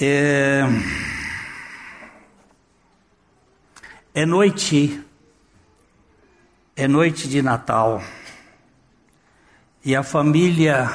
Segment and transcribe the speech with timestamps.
[0.00, 0.62] É,
[4.14, 5.04] é noite,
[6.76, 8.00] é noite de Natal,
[9.84, 10.88] e a família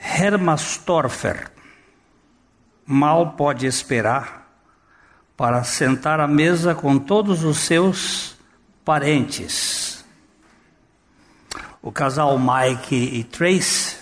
[0.00, 1.50] Hermastorfer
[2.86, 4.50] mal pode esperar
[5.36, 8.38] para sentar à mesa com todos os seus
[8.86, 10.02] parentes.
[11.82, 13.97] O casal Mike e Trace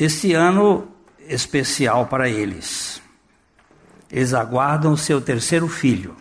[0.00, 0.88] Este ano
[1.28, 3.02] especial para eles.
[4.10, 6.16] Eles aguardam seu terceiro filho.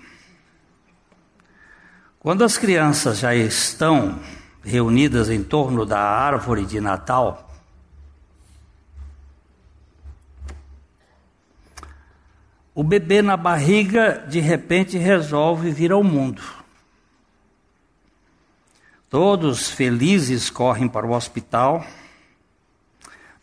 [2.19, 4.19] Quando as crianças já estão
[4.61, 7.49] reunidas em torno da árvore de Natal,
[12.75, 16.43] o bebê na barriga de repente resolve vir ao mundo.
[19.09, 21.85] Todos felizes correm para o hospital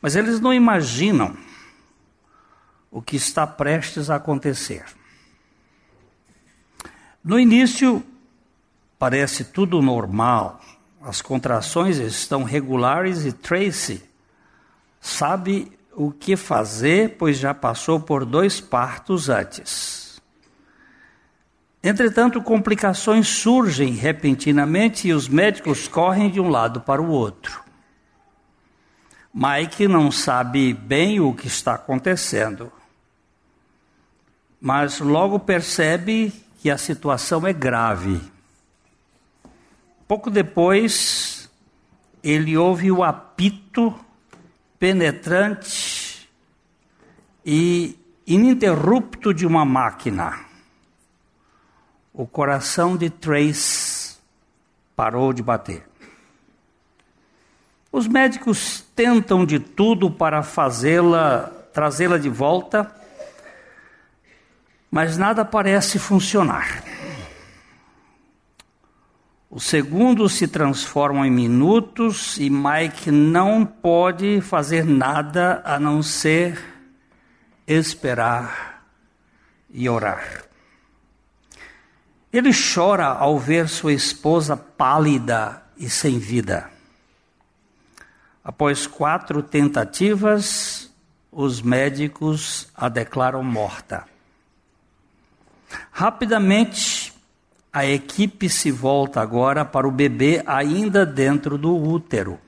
[0.01, 1.37] mas eles não imaginam
[2.91, 4.85] o que está prestes a acontecer.
[7.23, 8.03] No início,
[8.99, 10.61] parece tudo normal,
[11.03, 14.03] as contrações estão regulares e Tracy
[15.01, 20.21] sabe o que fazer, pois já passou por dois partos antes.
[21.83, 27.66] Entretanto, complicações surgem repentinamente e os médicos correm de um lado para o outro.
[29.39, 32.73] Mike não sabe bem o que está acontecendo,
[34.59, 38.19] mas logo percebe que a situação é grave.
[40.09, 41.51] Pouco depois,
[42.23, 43.95] ele ouve o apito
[44.79, 46.27] penetrante
[47.45, 47.95] e
[48.27, 50.47] ininterrupto de uma máquina.
[52.11, 54.17] O coração de Trace
[54.97, 55.87] parou de bater.
[57.97, 62.95] Os médicos tentam de tudo para fazê-la, trazê-la de volta,
[64.91, 66.85] mas nada parece funcionar.
[69.49, 76.63] Os segundos se transformam em minutos e Mike não pode fazer nada a não ser
[77.67, 78.85] esperar
[79.71, 80.45] e orar.
[82.31, 86.76] Ele chora ao ver sua esposa pálida e sem vida.
[88.47, 90.89] Após quatro tentativas,
[91.33, 94.05] os médicos a declaram morta.
[95.91, 97.13] Rapidamente,
[97.73, 102.39] a equipe se volta agora para o bebê ainda dentro do útero.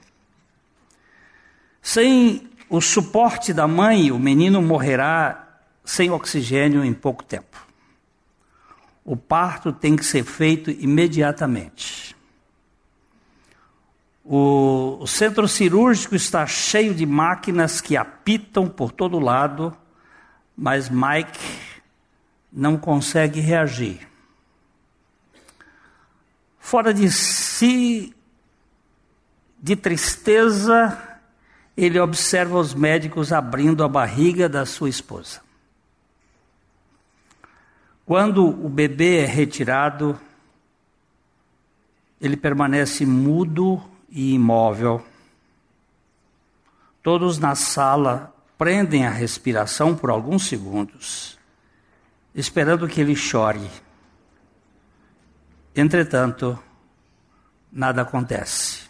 [1.83, 5.49] Sem o suporte da mãe, o menino morrerá
[5.85, 7.67] sem oxigênio em pouco tempo.
[9.05, 12.08] O parto tem que ser feito imediatamente.
[14.31, 19.75] O, centro cirúrgico está cheio de máquinas que apitam por todo lado,
[20.55, 21.39] mas Mike
[22.53, 24.07] não consegue reagir.
[26.59, 28.15] Fora de si,
[29.63, 31.21] de tristeza,
[31.75, 35.41] ele observa os médicos abrindo a barriga da sua esposa.
[38.05, 40.21] Quando o bebê é retirado,
[42.21, 45.05] ele permanece mudo e imóvel.
[47.03, 51.39] Todos na sala prendem a respiração por alguns segundos,
[52.35, 53.71] esperando que ele chore.
[55.75, 56.59] Entretanto,
[57.71, 58.89] nada acontece.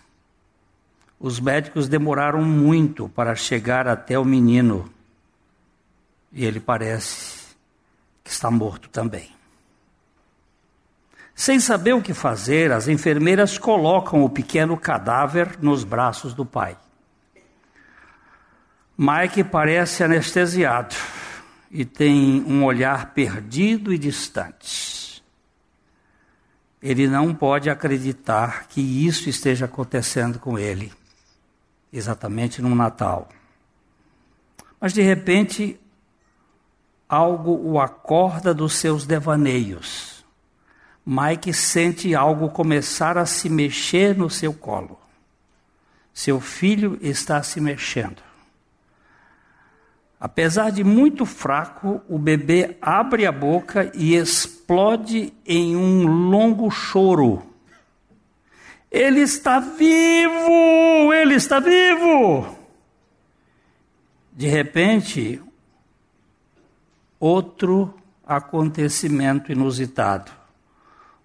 [1.20, 4.90] Os médicos demoraram muito para chegar até o menino
[6.32, 7.56] e ele parece
[8.22, 9.37] que está morto também.
[11.38, 16.76] Sem saber o que fazer, as enfermeiras colocam o pequeno cadáver nos braços do pai.
[18.98, 20.96] Mike parece anestesiado
[21.70, 25.22] e tem um olhar perdido e distante.
[26.82, 30.92] Ele não pode acreditar que isso esteja acontecendo com ele,
[31.92, 33.28] exatamente no Natal.
[34.80, 35.78] Mas de repente,
[37.08, 40.17] algo o acorda dos seus devaneios
[41.10, 45.00] Mike sente algo começar a se mexer no seu colo.
[46.12, 48.22] Seu filho está se mexendo.
[50.20, 57.42] Apesar de muito fraco, o bebê abre a boca e explode em um longo choro.
[58.90, 61.10] Ele está vivo!
[61.14, 62.54] Ele está vivo!
[64.30, 65.40] De repente,
[67.18, 67.94] outro
[68.26, 70.37] acontecimento inusitado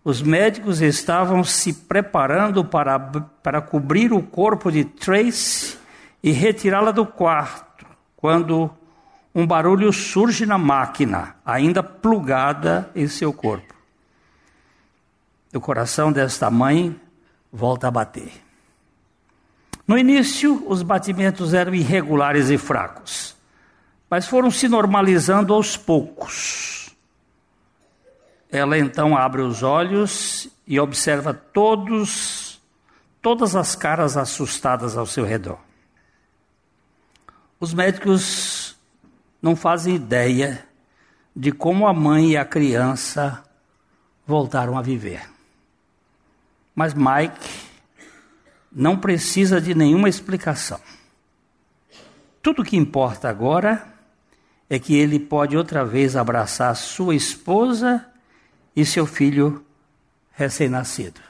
[0.04, 5.78] os médicos estavam se preparando para, para cobrir o corpo de Trace
[6.22, 7.86] e retirá-la do quarto,
[8.18, 8.70] quando
[9.34, 13.74] um barulho surge na máquina, ainda plugada em seu corpo.
[15.54, 17.00] O coração desta mãe
[17.52, 18.32] volta a bater.
[19.88, 23.36] No início, os batimentos eram irregulares e fracos,
[24.10, 26.83] mas foram se normalizando aos poucos.
[28.54, 32.62] Ela então abre os olhos e observa todos,
[33.20, 35.58] todas as caras assustadas ao seu redor.
[37.60, 38.78] Os médicos
[39.42, 40.64] não fazem ideia
[41.36, 43.44] de como a mãe e a criança
[44.24, 45.28] voltaram a viver.
[46.76, 47.50] Mas Mike
[48.72, 50.80] não precisa de nenhuma explicação.
[52.40, 53.84] Tudo o que importa agora
[54.70, 58.13] é que ele pode outra vez abraçar sua esposa
[58.76, 59.66] e seu filho
[60.32, 61.22] recém-nascido.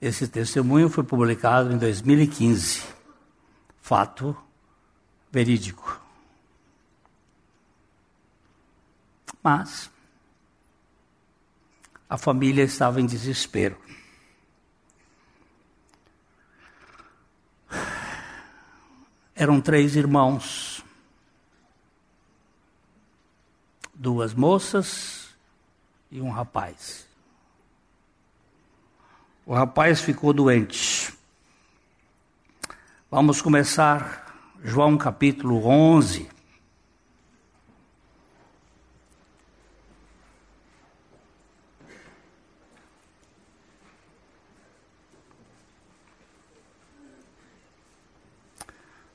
[0.00, 2.82] Esse testemunho foi publicado em 2015.
[3.80, 4.36] Fato
[5.30, 6.00] verídico.
[9.42, 9.90] Mas
[12.08, 13.78] a família estava em desespero.
[19.34, 20.84] Eram três irmãos,
[23.94, 25.19] duas moças
[26.10, 27.06] e um rapaz.
[29.46, 31.12] O rapaz ficou doente.
[33.10, 36.28] Vamos começar João capítulo 11.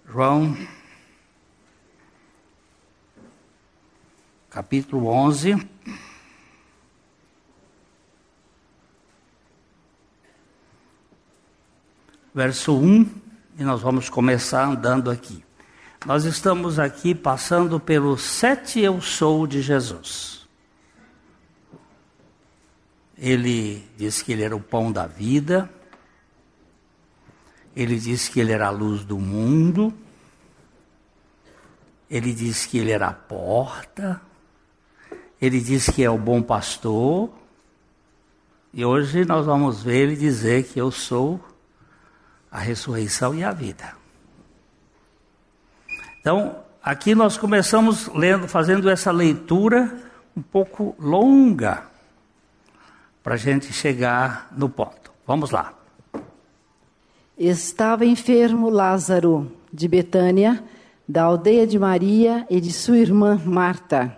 [0.07, 0.55] João,
[4.49, 5.75] capítulo 11.
[12.35, 13.09] Verso 1,
[13.59, 15.41] e nós vamos começar andando aqui.
[16.05, 20.45] Nós estamos aqui passando pelo sete eu sou de Jesus.
[23.17, 25.69] Ele disse que ele era o pão da vida.
[27.73, 29.93] Ele disse que ele era a luz do mundo.
[32.09, 34.21] Ele diz que ele era a porta.
[35.41, 37.29] Ele diz que é o bom pastor.
[38.73, 41.54] E hoje nós vamos ver ele dizer que eu sou
[42.55, 43.93] a ressurreição e a vida.
[46.21, 49.93] Então, aqui nós começamos lendo, fazendo essa leitura
[50.37, 51.83] um pouco longa
[53.21, 55.11] para a gente chegar no ponto.
[55.27, 55.73] Vamos lá.
[57.37, 60.63] Estava enfermo Lázaro de Betânia
[61.05, 64.17] da aldeia de Maria e de sua irmã Marta.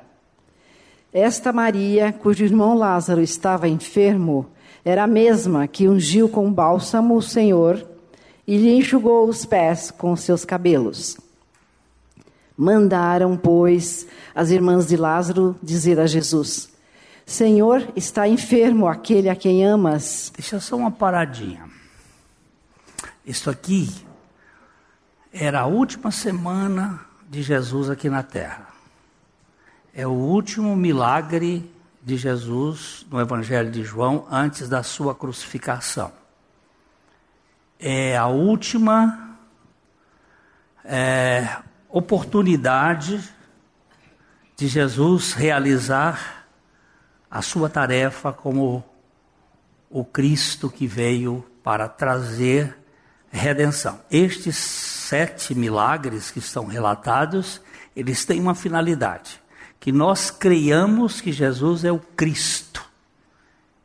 [1.11, 4.45] Esta Maria, cujo irmão Lázaro estava enfermo,
[4.85, 7.96] era a mesma que ungiu com bálsamo o Senhor
[8.47, 11.17] e lhe enxugou os pés com seus cabelos.
[12.57, 16.69] Mandaram, pois, as irmãs de Lázaro dizer a Jesus:
[17.25, 20.31] Senhor, está enfermo aquele a quem amas.
[20.33, 21.65] Deixa só uma paradinha.
[23.25, 23.93] Isso aqui
[25.31, 28.67] era a última semana de Jesus aqui na terra.
[29.93, 31.69] É o último milagre
[32.01, 36.11] de Jesus no Evangelho de João antes da sua crucificação.
[37.79, 39.37] É a última
[40.83, 41.57] é,
[41.89, 43.23] oportunidade
[44.55, 46.47] de Jesus realizar
[47.29, 48.83] a sua tarefa como
[49.89, 52.75] o Cristo que veio para trazer
[53.29, 53.99] redenção.
[54.09, 57.61] Estes sete milagres que estão relatados,
[57.95, 59.41] eles têm uma finalidade:
[59.79, 62.83] que nós creiamos que Jesus é o Cristo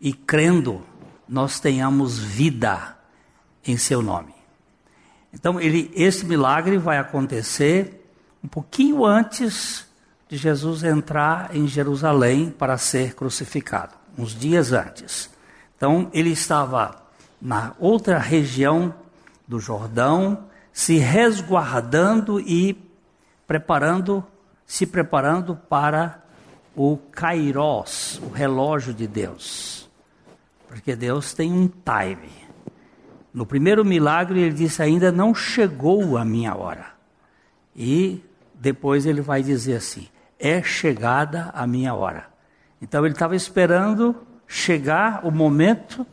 [0.00, 0.82] e crendo
[1.28, 2.96] nós tenhamos vida
[3.66, 4.34] em seu nome.
[5.32, 8.06] Então, ele, esse milagre vai acontecer
[8.44, 9.86] um pouquinho antes
[10.28, 15.30] de Jesus entrar em Jerusalém para ser crucificado, uns dias antes.
[15.76, 17.02] Então, ele estava
[17.40, 18.94] na outra região
[19.46, 22.76] do Jordão, se resguardando e
[23.46, 24.24] preparando,
[24.66, 26.22] se preparando para
[26.74, 29.88] o Kairos, o relógio de Deus.
[30.68, 32.41] Porque Deus tem um time.
[33.32, 36.86] No primeiro milagre ele disse ainda não chegou a minha hora.
[37.74, 38.22] E
[38.54, 40.08] depois ele vai dizer assim:
[40.38, 42.26] é chegada a minha hora.
[42.80, 46.06] Então ele estava esperando chegar o momento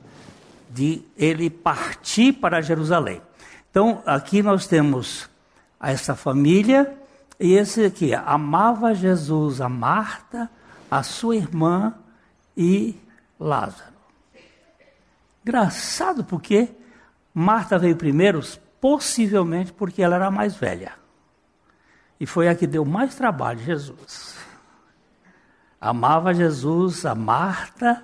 [0.69, 3.21] de ele partir para Jerusalém.
[3.69, 5.29] Então, aqui nós temos
[5.81, 6.97] essa família
[7.39, 10.49] e esse aqui amava Jesus, a Marta,
[10.89, 11.93] a sua irmã
[12.55, 12.95] e
[13.39, 13.93] Lázaro.
[15.43, 16.69] Engraçado porque
[17.33, 18.41] Marta veio primeiro,
[18.81, 20.93] possivelmente porque ela era mais velha.
[22.19, 24.35] E foi a que deu mais trabalho, Jesus.
[25.79, 28.03] Amava Jesus, a Marta,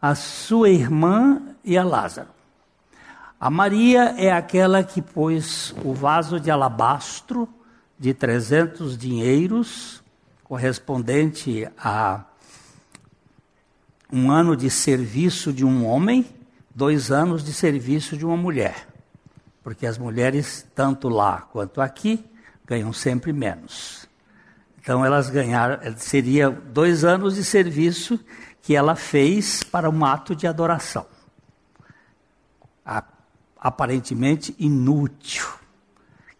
[0.00, 2.30] a sua irmã e a Lázaro.
[3.38, 7.48] A Maria é aquela que pôs o vaso de alabastro
[7.98, 10.02] de 300 dinheiros,
[10.44, 12.24] correspondente a
[14.12, 16.26] um ano de serviço de um homem,
[16.74, 18.88] dois anos de serviço de uma mulher.
[19.62, 22.24] Porque as mulheres, tanto lá quanto aqui,
[22.66, 24.08] ganham sempre menos.
[24.80, 28.18] Então elas ganharam, seria dois anos de serviço
[28.60, 31.06] que ela fez para um ato de adoração.
[33.56, 35.46] Aparentemente inútil.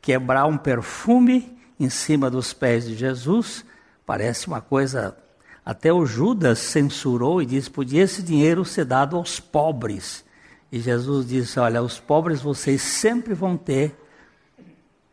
[0.00, 3.64] Quebrar um perfume em cima dos pés de Jesus
[4.04, 5.16] parece uma coisa.
[5.64, 10.24] Até o Judas censurou e disse: podia esse dinheiro ser dado aos pobres.
[10.70, 13.96] E Jesus disse: Olha, os pobres vocês sempre vão ter,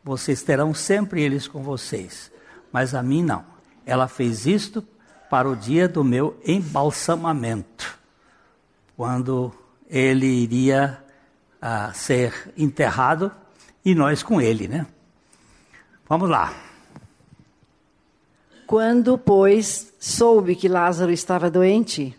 [0.04, 2.32] vocês terão sempre eles com vocês
[2.72, 3.46] mas a mim não.
[3.86, 4.86] Ela fez isto
[5.30, 8.00] para o dia do meu embalsamamento,
[8.96, 9.54] quando
[9.88, 11.04] ele iria
[11.62, 13.32] uh, ser enterrado
[13.84, 14.86] e nós com ele, né?
[16.08, 16.69] Vamos lá.
[18.70, 22.16] Quando, pois, soube que Lázaro estava doente,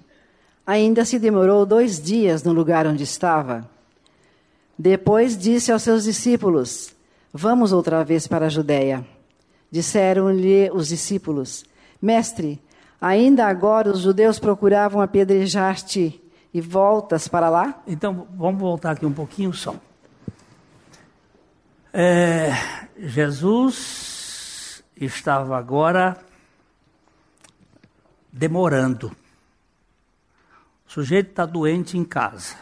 [0.67, 3.71] ainda se demorou dois dias no lugar onde estava.
[4.77, 6.93] Depois disse aos seus discípulos:
[7.33, 9.07] Vamos outra vez para a Judéia.
[9.71, 11.65] Disseram-lhe os discípulos:
[12.03, 12.61] Mestre,
[13.01, 16.21] ainda agora os judeus procuravam apedrejar-te
[16.53, 17.81] e voltas para lá?
[17.87, 19.77] Então, vamos voltar aqui um pouquinho só.
[21.93, 22.51] É,
[22.99, 26.29] Jesus estava agora
[28.33, 29.15] demorando.
[30.87, 32.57] O sujeito está doente em casa.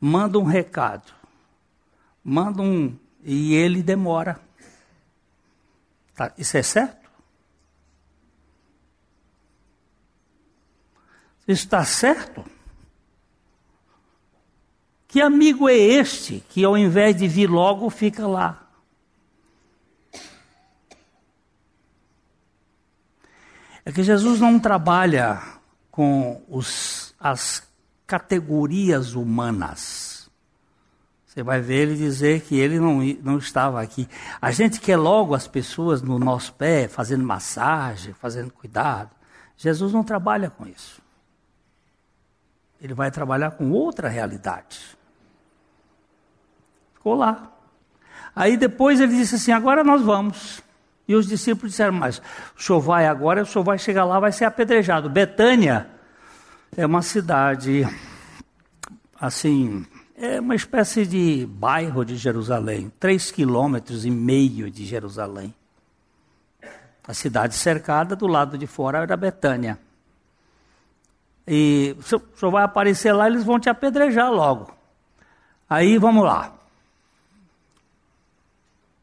[0.00, 1.12] Manda um recado.
[2.22, 2.96] Manda um.
[3.24, 4.40] E ele demora.
[6.14, 7.08] Tá, isso é certo?
[11.46, 12.44] Isso está certo?
[15.08, 18.67] Que amigo é este que, ao invés de vir logo, fica lá?
[23.88, 25.40] É que Jesus não trabalha
[25.90, 27.66] com os, as
[28.06, 30.30] categorias humanas.
[31.24, 34.06] Você vai ver ele dizer que ele não, não estava aqui.
[34.42, 39.08] A gente quer logo as pessoas no nosso pé, fazendo massagem, fazendo cuidado.
[39.56, 41.00] Jesus não trabalha com isso.
[42.82, 44.98] Ele vai trabalhar com outra realidade.
[46.92, 47.50] Ficou lá.
[48.36, 50.62] Aí depois ele disse assim: agora nós vamos.
[51.08, 52.20] E os discípulos disseram: Mas
[52.54, 55.08] o senhor vai agora, o senhor vai chegar lá, vai ser apedrejado.
[55.08, 55.88] Betânia
[56.76, 57.88] é uma cidade,
[59.18, 65.54] assim, é uma espécie de bairro de Jerusalém, três quilômetros e meio de Jerusalém.
[67.06, 69.78] A cidade cercada, do lado de fora era Betânia.
[71.46, 74.70] E o senhor vai aparecer lá, eles vão te apedrejar logo.
[75.70, 76.52] Aí vamos lá.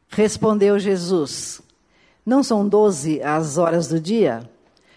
[0.08, 1.60] Respondeu Jesus:
[2.26, 4.50] Não são doze as horas do dia?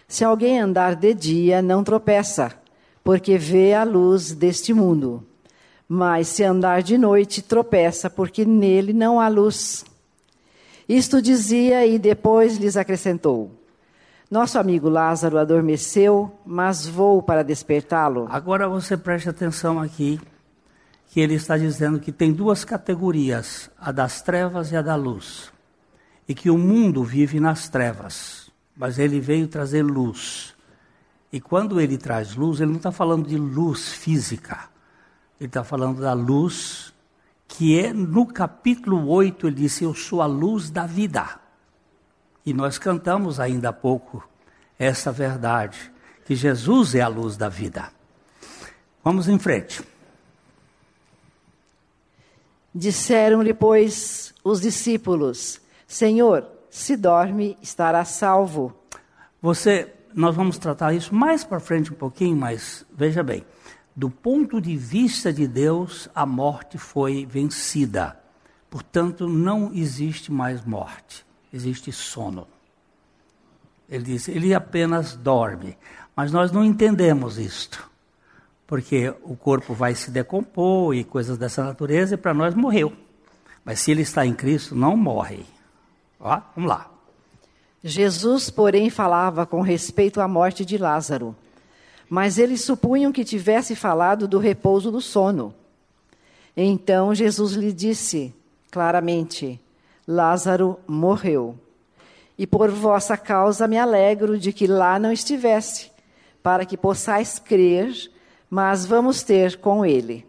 [0.08, 2.52] Se alguém andar de dia, não tropeça,
[3.04, 5.24] porque vê a luz deste mundo.
[5.88, 9.86] Mas se andar de noite, tropeça, porque nele não há luz.
[10.88, 13.52] Isto dizia e depois lhes acrescentou:
[14.32, 18.28] Nosso amigo Lázaro adormeceu, mas vou para despertá-lo.
[18.32, 20.20] Agora você preste atenção aqui,
[21.10, 25.52] que ele está dizendo que tem duas categorias, a das trevas e a da luz.
[26.30, 30.56] E que o mundo vive nas trevas, mas ele veio trazer luz.
[31.34, 34.70] E quando ele traz luz, ele não está falando de luz física
[35.40, 36.94] ele está falando da luz,
[37.48, 41.40] que é no capítulo 8, ele disse: Eu sou a luz da vida.
[42.46, 44.28] E nós cantamos ainda há pouco
[44.78, 45.92] essa verdade,
[46.26, 47.90] que Jesus é a luz da vida.
[49.04, 49.82] Vamos em frente.
[52.76, 58.74] Disseram-lhe, pois, os discípulos: Senhor, se dorme, estará salvo.
[59.42, 63.44] Você, nós vamos tratar isso mais para frente um pouquinho, mas veja bem
[64.00, 68.18] do ponto de vista de Deus, a morte foi vencida.
[68.70, 72.48] Portanto, não existe mais morte, existe sono.
[73.90, 75.78] Ele disse, ele apenas dorme.
[76.16, 77.92] Mas nós não entendemos isto.
[78.66, 82.94] Porque o corpo vai se decompor e coisas dessa natureza, e para nós morreu.
[83.66, 85.46] Mas se ele está em Cristo, não morre.
[86.20, 86.90] Ó, vamos lá.
[87.84, 91.36] Jesus, porém, falava com respeito à morte de Lázaro
[92.10, 95.54] mas eles supunham que tivesse falado do repouso do sono.
[96.58, 98.34] Então Jesus lhe disse
[98.72, 99.62] claramente:
[100.08, 101.56] Lázaro morreu.
[102.38, 105.92] E por vossa causa me alegro de que lá não estivesse,
[106.42, 107.94] para que possais crer,
[108.50, 110.26] mas vamos ter com ele.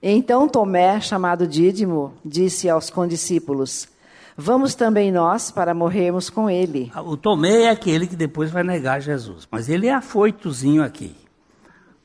[0.00, 3.88] Então Tomé, chamado Dídimo, disse aos condiscípulos:
[4.36, 6.92] Vamos também nós para morrermos com ele.
[7.04, 11.16] O Tomé é aquele que depois vai negar Jesus, mas ele é afoitozinho aqui.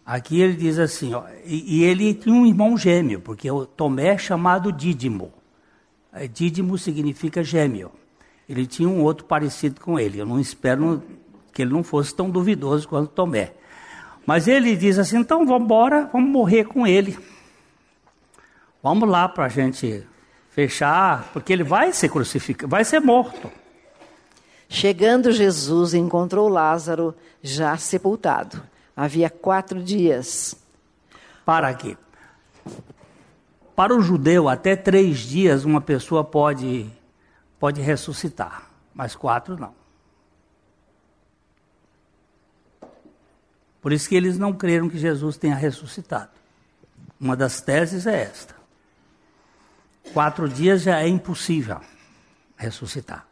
[0.06, 4.08] Aqui ele diz assim, ó, e, e, ele tinha um irmão gêmeo, porque o Tomé
[4.08, 5.32] é chamado Dídimo.
[6.12, 7.92] É, Dídimo significa gêmeo.
[8.48, 10.20] Ele tinha um outro parecido com ele.
[10.20, 11.04] Eu não espero
[11.54, 13.54] que ele não fosse tão duvidoso quanto Tomé.
[14.26, 17.18] Mas ele diz assim: então vamos embora, vamos morrer com ele.
[18.82, 20.06] Vamos lá para a gente
[20.52, 23.50] fechar, porque ele vai ser crucificado, vai ser morto.
[24.70, 28.62] Chegando Jesus, encontrou Lázaro já sepultado.
[28.96, 30.56] Havia quatro dias.
[31.44, 31.98] Para quê?
[33.76, 36.90] Para o judeu, até três dias uma pessoa pode,
[37.60, 39.74] pode ressuscitar, mas quatro não.
[43.82, 46.30] Por isso que eles não creram que Jesus tenha ressuscitado.
[47.20, 48.61] Uma das teses é esta.
[50.14, 51.80] Quatro dias já é impossível
[52.58, 53.26] ressuscitar.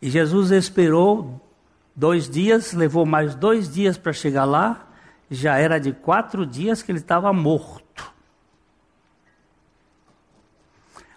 [0.00, 1.40] E Jesus esperou
[1.94, 4.86] dois dias, levou mais dois dias para chegar lá,
[5.30, 8.12] já era de quatro dias que ele estava morto.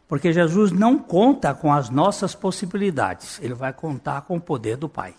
[0.07, 4.89] Porque Jesus não conta com as nossas possibilidades, ele vai contar com o poder do
[4.89, 5.15] Pai.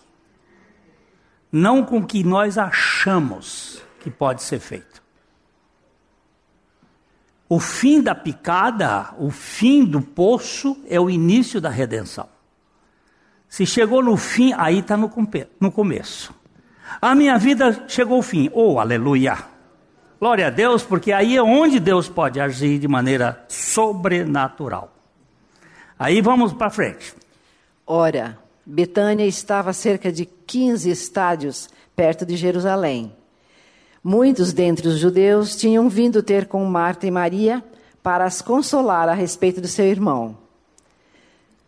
[1.51, 4.92] Não com o que nós achamos que pode ser feito.
[7.53, 12.27] O fim da picada, o fim do poço, é o início da redenção.
[13.47, 15.11] Se chegou no fim, aí está no,
[15.59, 16.33] no começo.
[16.99, 18.49] A minha vida chegou ao fim.
[18.53, 19.37] Oh, aleluia!
[20.19, 24.91] Glória a Deus, porque aí é onde Deus pode agir de maneira sobrenatural.
[25.99, 27.13] Aí vamos para frente.
[27.85, 28.35] Ora,
[28.65, 33.15] Betânia estava a cerca de 15 estádios perto de Jerusalém.
[34.03, 37.63] Muitos dentre os judeus tinham vindo ter com Marta e Maria
[38.03, 40.37] para as consolar a respeito do seu irmão.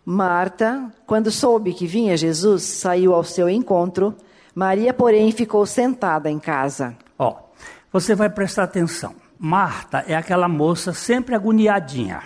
[0.04, 4.14] Marta, quando soube que vinha Jesus, saiu ao seu encontro.
[4.54, 6.98] Maria, porém, ficou sentada em casa.
[7.18, 7.36] Ó, oh,
[7.90, 9.16] você vai prestar atenção.
[9.40, 12.22] Marta é aquela moça sempre agoniadinha.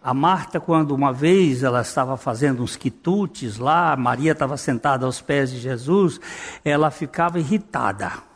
[0.00, 5.20] A Marta, quando uma vez ela estava fazendo uns quitutes lá, Maria estava sentada aos
[5.20, 6.20] pés de Jesus,
[6.64, 8.27] ela ficava irritada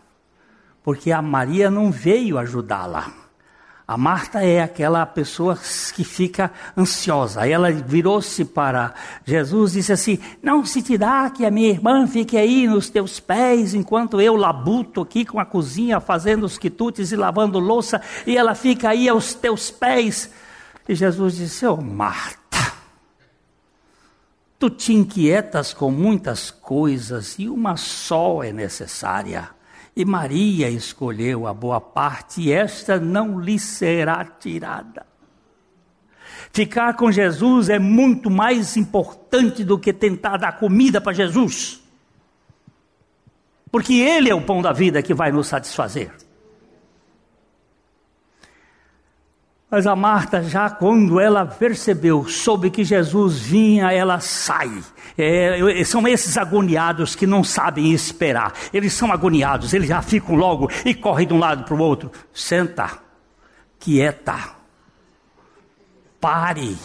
[0.83, 3.23] porque a Maria não veio ajudá-la.
[3.87, 5.59] A Marta é aquela pessoa
[5.95, 7.47] que fica ansiosa.
[7.47, 12.07] Ela virou-se para Jesus e disse assim: Não se te dá que a minha irmã
[12.07, 17.13] fique aí nos teus pés, enquanto eu labuto aqui com a cozinha, fazendo os quitutes
[17.13, 20.31] e lavando louça, e ela fica aí aos teus pés.
[20.89, 22.73] E Jesus disse: Oh, Marta,
[24.59, 29.51] tu te inquietas com muitas coisas e uma só é necessária.
[29.95, 35.07] E Maria escolheu a boa parte, e esta não lhe será tirada.
[36.53, 41.83] Ficar com Jesus é muito mais importante do que tentar dar comida para Jesus.
[43.71, 46.13] Porque Ele é o pão da vida que vai nos satisfazer.
[49.73, 54.85] Mas a Marta, já quando ela percebeu, soube que Jesus vinha, ela sai.
[55.17, 58.53] É, são esses agoniados que não sabem esperar.
[58.71, 62.13] Eles são agoniados, eles já ficam logo e correm de um lado para o outro.
[62.35, 62.99] Senta,
[63.81, 64.51] quieta,
[66.21, 66.77] pare,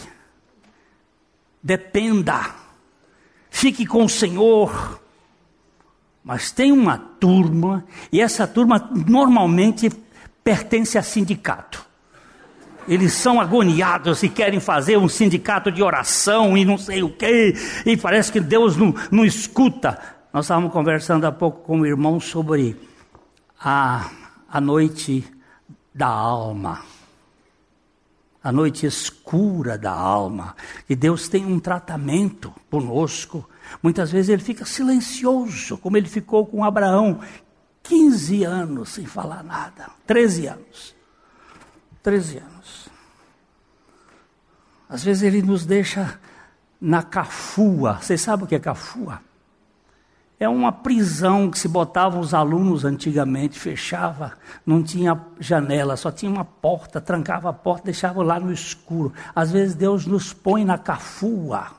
[1.62, 2.56] dependa,
[3.50, 5.02] fique com o Senhor.
[6.24, 9.90] Mas tem uma turma, e essa turma normalmente
[10.42, 11.87] pertence a sindicato.
[12.88, 17.54] Eles são agoniados e querem fazer um sindicato de oração e não sei o quê,
[17.86, 20.00] e parece que Deus não, não escuta.
[20.32, 22.78] Nós estávamos conversando há pouco com o irmão sobre
[23.60, 24.10] a,
[24.50, 25.26] a noite
[25.94, 26.82] da alma,
[28.44, 30.56] a noite escura da alma.
[30.88, 33.50] E Deus tem um tratamento conosco.
[33.82, 37.20] Muitas vezes ele fica silencioso, como ele ficou com Abraão,
[37.84, 40.97] 15 anos sem falar nada, 13 anos.
[42.08, 42.88] 13 anos.
[44.88, 46.18] Às vezes ele nos deixa
[46.80, 48.00] na cafua.
[48.02, 49.20] Vocês sabem o que é cafua?
[50.40, 56.32] É uma prisão que se botava os alunos antigamente, fechava, não tinha janela, só tinha
[56.32, 59.12] uma porta, trancava a porta, deixava lá no escuro.
[59.36, 61.72] Às vezes Deus nos põe na cafua,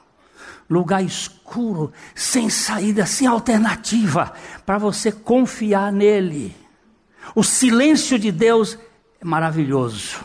[0.68, 4.34] lugar escuro, sem saída, sem alternativa,
[4.66, 6.54] para você confiar nele.
[7.34, 8.78] O silêncio de Deus
[9.20, 10.24] é maravilhoso.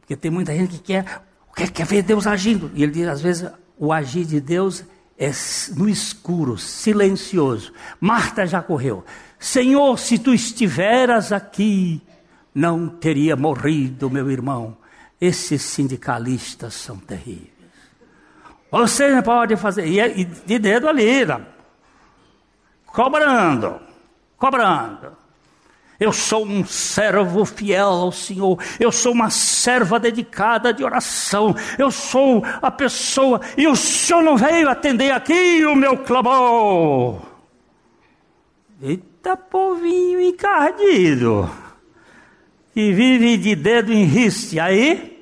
[0.00, 1.22] Porque tem muita gente que quer,
[1.54, 2.70] quer, quer ver Deus agindo.
[2.74, 4.84] E ele diz, às vezes, o agir de Deus
[5.18, 5.30] é
[5.76, 7.72] no escuro, silencioso.
[8.00, 9.04] Marta já correu.
[9.38, 12.00] Senhor, se tu estiveras aqui,
[12.54, 14.76] não teria morrido meu irmão.
[15.20, 17.50] Esses sindicalistas são terríveis.
[18.70, 19.86] Você não pode fazer.
[19.86, 21.26] E, de dedo ali,
[22.86, 23.80] cobrando,
[24.36, 25.25] cobrando.
[25.98, 28.58] Eu sou um servo fiel ao Senhor.
[28.78, 31.54] Eu sou uma serva dedicada de oração.
[31.78, 33.40] Eu sou a pessoa.
[33.56, 37.22] E o Senhor não veio atender aqui o meu clamor.
[38.82, 41.50] Eita, povinho encardido.
[42.74, 44.60] Que vive de dedo em riste.
[44.60, 45.16] Aí.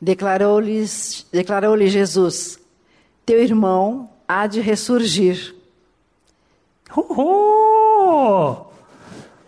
[0.00, 0.84] Declarou-lhe
[1.32, 2.58] declarou Jesus:
[3.24, 5.54] Teu irmão há de ressurgir.
[6.96, 8.43] Uhul!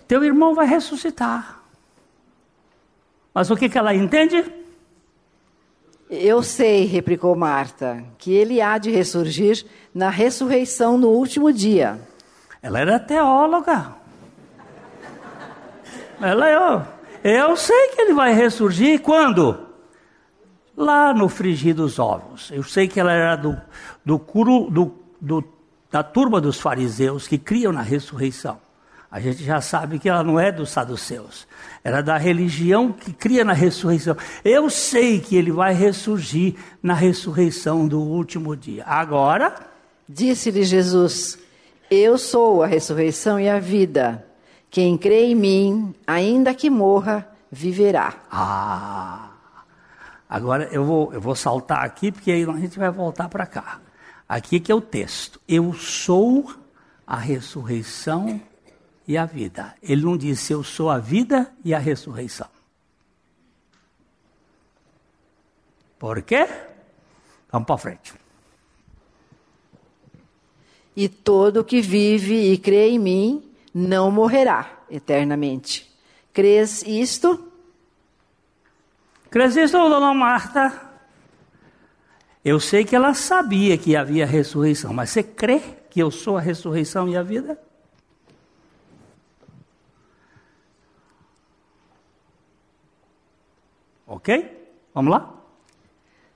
[0.06, 1.60] Teu irmão vai ressuscitar.
[3.34, 4.44] Mas o que, que ela entende?
[6.08, 12.00] Eu sei, replicou Marta, que ele há de ressurgir na ressurreição no último dia.
[12.62, 13.94] Ela era teóloga.
[16.20, 16.82] Ela, eu,
[17.24, 19.66] eu sei que ele vai ressurgir quando?
[20.76, 22.50] Lá no frigir dos ovos.
[22.52, 23.60] Eu sei que ela era do,
[24.04, 25.44] do, curu, do, do
[25.90, 28.60] da turma dos fariseus que criam na ressurreição.
[29.10, 31.46] A gente já sabe que ela não é dos saduceus.
[31.82, 34.16] Era da religião que cria na ressurreição.
[34.44, 38.84] Eu sei que ele vai ressurgir na ressurreição do último dia.
[38.84, 39.54] Agora.
[40.08, 41.38] Disse-lhe Jesus:
[41.90, 44.24] Eu sou a ressurreição e a vida.
[44.70, 48.14] Quem crê em mim, ainda que morra, viverá.
[48.30, 49.30] Ah!
[50.28, 53.80] Agora eu vou, eu vou saltar aqui, porque aí a gente vai voltar para cá.
[54.28, 55.40] Aqui que é o texto.
[55.48, 56.52] Eu sou
[57.06, 58.40] a ressurreição
[59.06, 59.74] e a vida.
[59.82, 62.48] Ele não disse eu sou a vida e a ressurreição.
[65.98, 66.46] Por quê?
[67.50, 68.14] Vamos para frente.
[70.94, 75.90] E todo que vive e crê em mim não morrerá eternamente.
[76.32, 77.52] Crês isto?
[79.30, 80.86] Crês isto, dona Marta?
[82.44, 86.40] Eu sei que ela sabia que havia ressurreição, mas você crê que eu sou a
[86.40, 87.58] ressurreição e a vida?
[94.06, 94.68] Ok?
[94.94, 95.34] Vamos lá?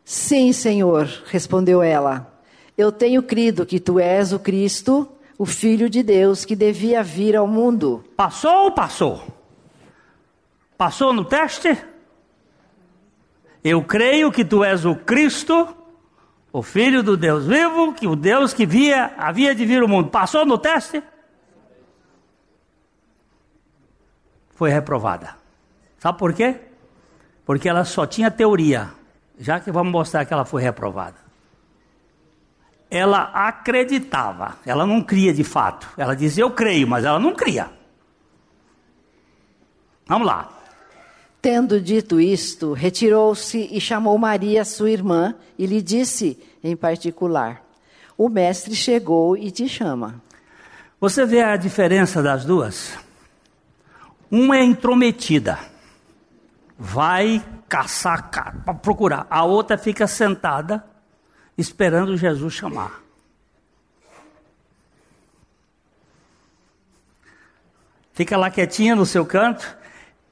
[0.04, 2.40] Sim, Senhor, respondeu ela.
[2.76, 7.37] Eu tenho crido que tu és o Cristo, o Filho de Deus que devia vir
[7.37, 8.04] ao mundo.
[8.16, 9.22] Passou ou passou?
[10.76, 11.76] Passou no teste?
[13.62, 15.68] Eu creio que tu és o Cristo,
[16.52, 20.11] o Filho do Deus vivo, que o Deus que via, havia de vir ao mundo.
[20.11, 21.02] Passou no teste?
[24.54, 25.37] Foi reprovada.
[25.98, 26.69] Sabe por quê?
[27.50, 28.92] Porque ela só tinha teoria.
[29.36, 31.16] Já que vamos mostrar que ela foi reprovada.
[32.88, 35.88] Ela acreditava, ela não cria de fato.
[35.96, 37.68] Ela dizia eu creio, mas ela não cria.
[40.06, 40.48] Vamos lá.
[41.42, 47.64] Tendo dito isto, retirou-se e chamou Maria, sua irmã, e lhe disse em particular:
[48.16, 50.22] O mestre chegou e te chama.
[51.00, 52.96] Você vê a diferença das duas?
[54.30, 55.58] Uma é intrometida,
[56.82, 59.26] vai caçar para procurar.
[59.28, 60.82] A outra fica sentada,
[61.58, 63.02] esperando Jesus chamar.
[68.14, 69.76] Fica lá quietinha no seu canto,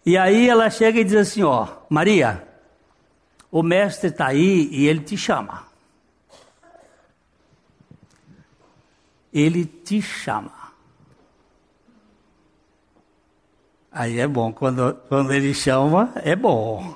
[0.07, 2.49] e aí ela chega e diz assim: Ó, Maria,
[3.51, 5.69] o mestre está aí e ele te chama.
[9.31, 10.58] Ele te chama.
[13.91, 16.95] Aí é bom, quando, quando ele chama, é bom.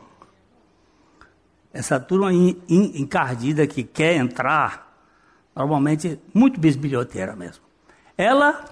[1.73, 4.95] Essa turma encardida que quer entrar,
[5.57, 7.65] normalmente muito bisbilhoteira mesmo.
[8.17, 8.65] Ela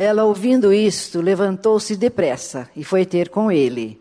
[0.00, 4.00] ela, ouvindo isto, levantou-se depressa e foi ter com ele.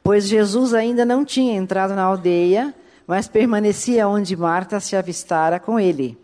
[0.00, 2.72] Pois Jesus ainda não tinha entrado na aldeia,
[3.04, 6.16] mas permanecia onde Marta se avistara com ele.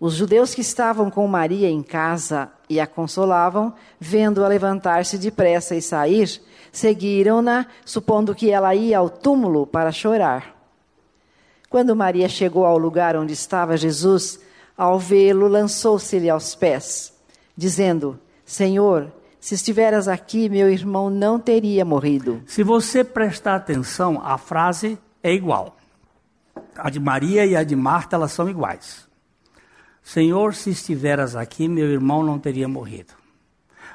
[0.00, 5.82] Os judeus que estavam com Maria em casa e a consolavam, vendo-a levantar-se depressa e
[5.82, 10.54] sair, seguiram-na, supondo que ela ia ao túmulo para chorar.
[11.70, 14.40] Quando Maria chegou ao lugar onde estava Jesus,
[14.76, 17.18] ao vê-lo, lançou-se-lhe aos pés
[17.58, 22.40] dizendo: Senhor, se estiveras aqui, meu irmão não teria morrido.
[22.46, 25.76] Se você prestar atenção, a frase é igual.
[26.76, 29.07] A de Maria e a de Marta, elas são iguais.
[30.08, 33.12] Senhor, se estiveras aqui, meu irmão não teria morrido.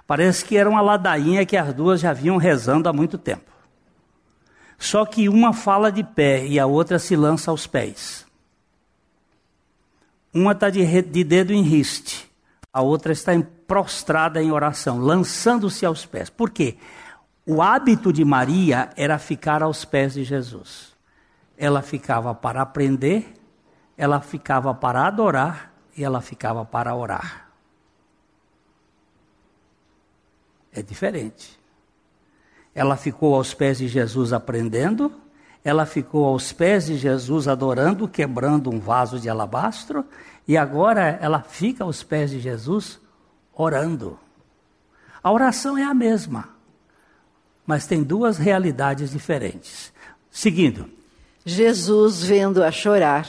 [0.05, 3.51] Parece que era uma ladainha que as duas já vinham rezando há muito tempo.
[4.77, 8.27] Só que uma fala de pé e a outra se lança aos pés.
[10.31, 12.31] Uma está de, de, dedo em riste,
[12.71, 16.29] a outra está em, prostrada em oração, lançando-se aos pés.
[16.29, 16.77] Por quê?
[17.43, 20.93] O hábito de Maria era ficar aos pés de Jesus.
[21.57, 23.33] Ela ficava para aprender,
[23.97, 27.49] ela ficava para adorar e ela ficava para orar.
[30.71, 31.59] É diferente.
[32.73, 35.13] Ela ficou aos pés de Jesus aprendendo,
[35.63, 40.05] ela ficou aos pés de Jesus adorando, quebrando um vaso de alabastro,
[40.47, 42.99] e agora ela fica aos pés de Jesus
[43.53, 44.19] orando.
[45.23, 46.49] A oração é a mesma,
[47.65, 49.93] mas tem duas realidades diferentes.
[50.29, 50.89] Seguindo.
[51.45, 53.27] Jesus, vendo-a chorar,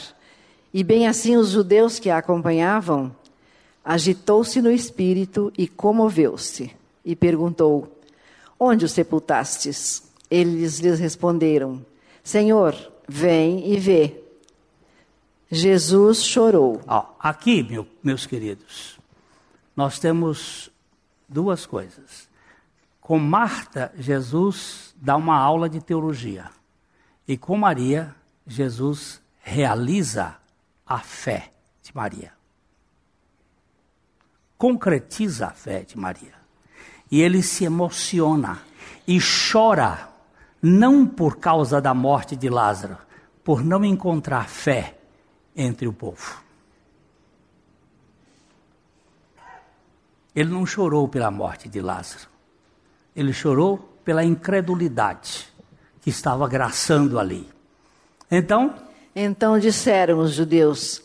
[0.75, 3.15] e bem assim os judeus que a acompanhavam,
[3.85, 7.97] agitou-se no espírito e comoveu-se, e perguntou:
[8.59, 10.03] Onde o sepultastes?
[10.29, 11.87] Eles lhes responderam:
[12.25, 12.75] Senhor,
[13.09, 14.21] vem e vê.
[15.49, 16.81] Jesus chorou.
[17.21, 18.99] aqui, meu, meus queridos,
[19.77, 20.73] nós temos
[21.29, 22.29] duas coisas.
[23.01, 26.51] Com Marta, Jesus dá uma aula de teologia.
[27.29, 28.13] E com Maria,
[28.45, 30.37] Jesus realiza
[30.87, 32.33] a fé de Maria.
[34.57, 36.35] Concretiza a fé de Maria.
[37.11, 38.63] E ele se emociona
[39.07, 40.09] e chora,
[40.63, 42.97] não por causa da morte de Lázaro,
[43.43, 44.97] por não encontrar fé
[45.55, 46.43] entre o povo.
[50.35, 52.29] Ele não chorou pela morte de Lázaro.
[53.15, 55.53] Ele chorou pela incredulidade
[56.01, 57.49] que estava graçando ali.
[58.31, 58.75] Então,
[59.15, 61.03] então disseram os judeus: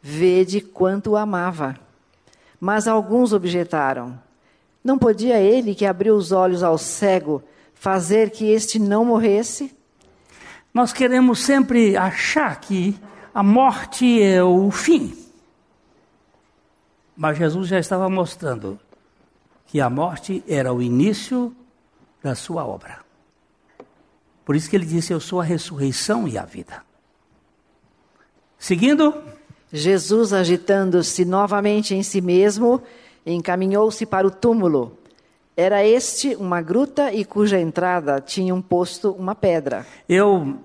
[0.00, 1.78] Vede quanto o amava.
[2.60, 4.18] Mas alguns objetaram:
[4.82, 7.42] Não podia ele, que abriu os olhos ao cego,
[7.74, 9.76] fazer que este não morresse?
[10.72, 12.98] Nós queremos sempre achar que
[13.34, 15.16] a morte é o fim.
[17.16, 18.78] Mas Jesus já estava mostrando
[19.66, 21.54] que a morte era o início
[22.22, 23.00] da sua obra.
[24.44, 26.87] Por isso que ele disse: Eu sou a ressurreição e a vida.
[28.58, 29.14] Seguindo.
[29.70, 32.82] Jesus, agitando-se novamente em si mesmo,
[33.26, 34.96] encaminhou-se para o túmulo.
[35.54, 39.86] Era este uma gruta e cuja entrada tinha um posto uma pedra.
[40.08, 40.56] Eu,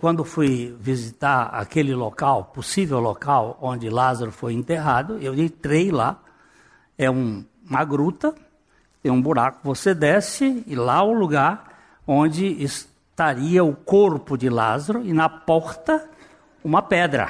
[0.00, 6.20] quando fui visitar aquele local, possível local onde Lázaro foi enterrado, eu entrei lá.
[6.96, 8.34] É um, uma gruta,
[9.00, 14.48] tem um buraco, você desce e lá é o lugar onde estaria o corpo de
[14.48, 16.08] Lázaro e na porta
[16.62, 17.28] uma pedra.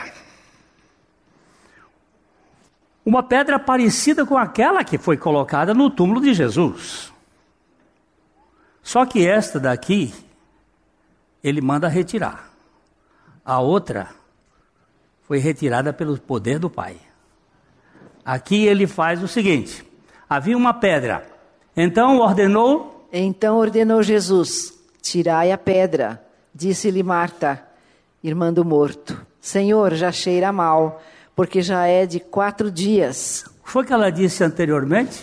[3.05, 7.12] Uma pedra parecida com aquela que foi colocada no túmulo de Jesus.
[8.83, 10.12] Só que esta daqui,
[11.43, 12.51] ele manda retirar.
[13.45, 14.09] A outra
[15.23, 16.97] foi retirada pelo poder do Pai.
[18.25, 19.85] Aqui ele faz o seguinte:
[20.29, 21.27] havia uma pedra,
[21.77, 23.07] então ordenou.
[23.12, 26.23] Então ordenou Jesus: tirai a pedra.
[26.55, 27.68] Disse-lhe Marta:
[28.23, 29.27] irmã do morto.
[29.41, 31.03] Senhor, já cheira mal,
[31.35, 33.45] porque já é de quatro dias.
[33.63, 35.23] Foi que ela disse anteriormente?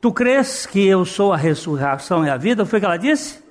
[0.00, 2.64] Tu crês que eu sou a ressurreição e a vida?
[2.64, 3.42] Foi que ela disse?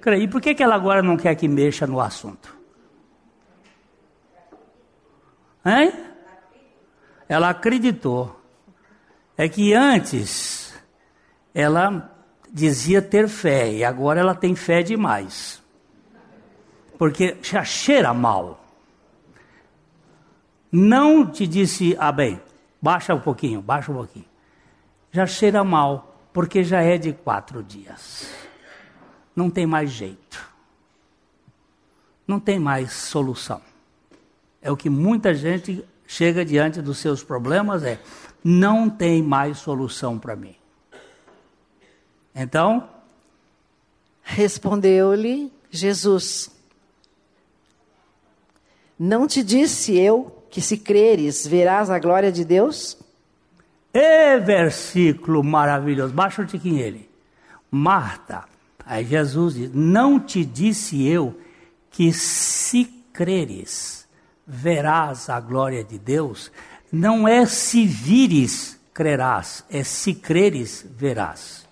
[0.00, 0.22] Creio.
[0.22, 2.54] E por que, que ela agora não quer que mexa no assunto?
[5.64, 5.92] Hein?
[7.28, 8.40] Ela acreditou.
[9.36, 10.74] É que antes
[11.54, 12.10] ela
[12.52, 15.62] dizia ter fé e agora ela tem fé demais
[16.98, 18.64] porque já cheira mal.
[20.70, 22.40] Não te disse, ah bem,
[22.80, 24.26] baixa um pouquinho, baixa um pouquinho.
[25.10, 28.30] Já cheira mal, porque já é de quatro dias.
[29.34, 30.44] Não tem mais jeito.
[32.26, 33.62] Não tem mais solução.
[34.60, 38.00] É o que muita gente chega diante dos seus problemas, é
[38.42, 40.56] não tem mais solução para mim.
[42.34, 42.88] Então,
[44.22, 46.50] respondeu-lhe Jesus:
[48.98, 52.96] não te disse eu que se creres verás a glória de Deus?
[53.92, 56.12] É versículo maravilhoso.
[56.12, 57.08] Baixa o tiquinho ele.
[57.70, 58.44] Marta,
[58.84, 61.38] aí Jesus diz: Não te disse eu
[61.90, 64.06] que se creres
[64.46, 66.50] verás a glória de Deus?
[66.92, 71.66] Não é se vires crerás, é se creres verás.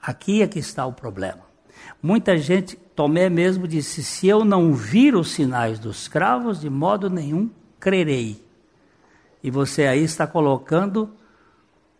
[0.00, 1.42] Aqui é que está o problema.
[2.02, 7.08] Muita gente Tomé mesmo disse: Se eu não vir os sinais dos cravos, de modo
[7.08, 8.44] nenhum crerei.
[9.40, 11.08] E você aí está colocando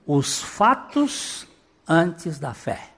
[0.04, 1.46] os fatos
[1.87, 2.90] antes da fé.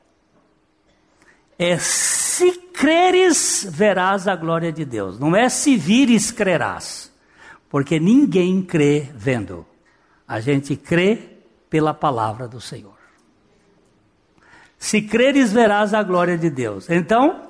[1.59, 5.21] É se creres, verás a glória de Deus.
[5.21, 7.13] Não é se vires, crerás.
[7.69, 9.67] Porque ninguém crê vendo.
[10.27, 11.37] A gente crê
[11.69, 12.99] pela palavra do Senhor.
[14.79, 16.89] Se creres, verás a glória de Deus.
[16.89, 17.50] Então.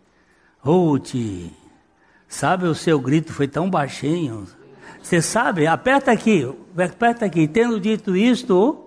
[0.63, 1.15] Ruth,
[2.27, 4.47] sabe o seu grito foi tão baixinho.
[5.01, 5.65] Você sabe?
[5.65, 6.47] Aperta aqui,
[6.77, 7.47] aperta aqui.
[7.47, 8.85] Tendo dito isto,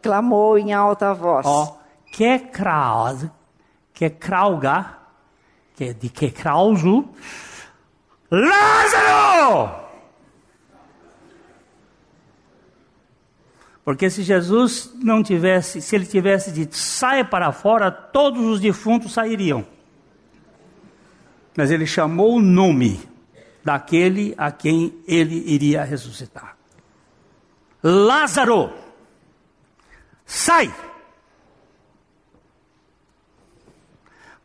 [0.00, 1.44] clamou em alta voz.
[1.44, 1.78] Ó,
[2.12, 3.26] que kraus,
[3.92, 4.96] que krauga,
[5.74, 7.04] que de que krauso,
[8.30, 9.86] Lázaro!
[13.84, 19.12] Porque se Jesus não tivesse, se ele tivesse dito saia para fora, todos os defuntos
[19.12, 19.64] sairiam.
[21.56, 23.00] Mas ele chamou o nome
[23.64, 26.56] daquele a quem ele iria ressuscitar.
[27.82, 28.72] Lázaro,
[30.24, 30.72] sai!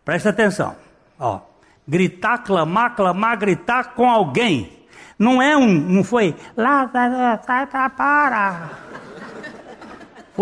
[0.06, 0.76] Presta atenção,
[1.20, 1.42] ó.
[1.88, 4.86] Gritar, clamar, clamar, gritar com alguém.
[5.20, 8.92] Não é um, não foi Lázaro, sai para fora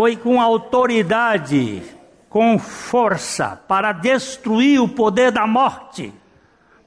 [0.00, 1.82] foi com autoridade,
[2.28, 6.12] com força, para destruir o poder da morte.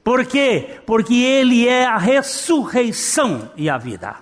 [0.04, 0.78] Por quê?
[0.86, 4.16] Porque Ele é a ressurreição e a vida.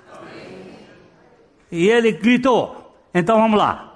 [1.73, 2.95] E ele gritou.
[3.15, 3.89] Então vamos lá.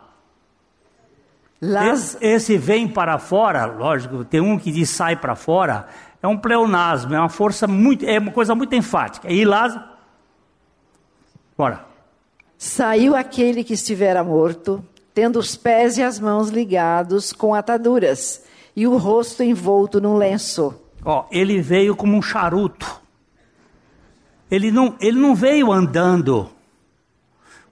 [1.93, 5.87] Esse, esse, vem para fora, lógico, tem um que diz sai para fora,
[6.23, 9.31] é um pleonasmo, é uma força muito, é uma coisa muito enfática.
[9.31, 9.85] E Lázaro,
[11.57, 11.85] bora.
[12.59, 18.45] Saiu aquele que estivera morto, tendo os pés e as mãos ligados com ataduras
[18.75, 20.75] e o rosto envolto num lenço.
[21.07, 23.01] Ó, ele veio como um charuto.
[24.51, 26.51] Ele não, ele não veio andando.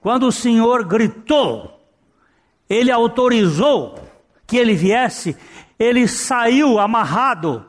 [0.01, 1.79] Quando o Senhor gritou,
[2.67, 3.99] ele autorizou
[4.47, 5.37] que ele viesse,
[5.77, 7.65] ele saiu amarrado.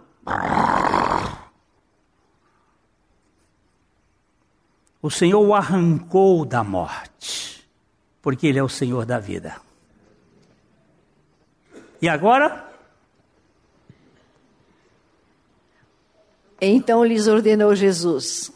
[5.06, 7.64] o Senhor o arrancou da morte,
[8.20, 9.56] porque Ele é o Senhor da vida.
[12.02, 12.65] E agora?
[16.60, 18.52] Então lhes ordenou Jesus: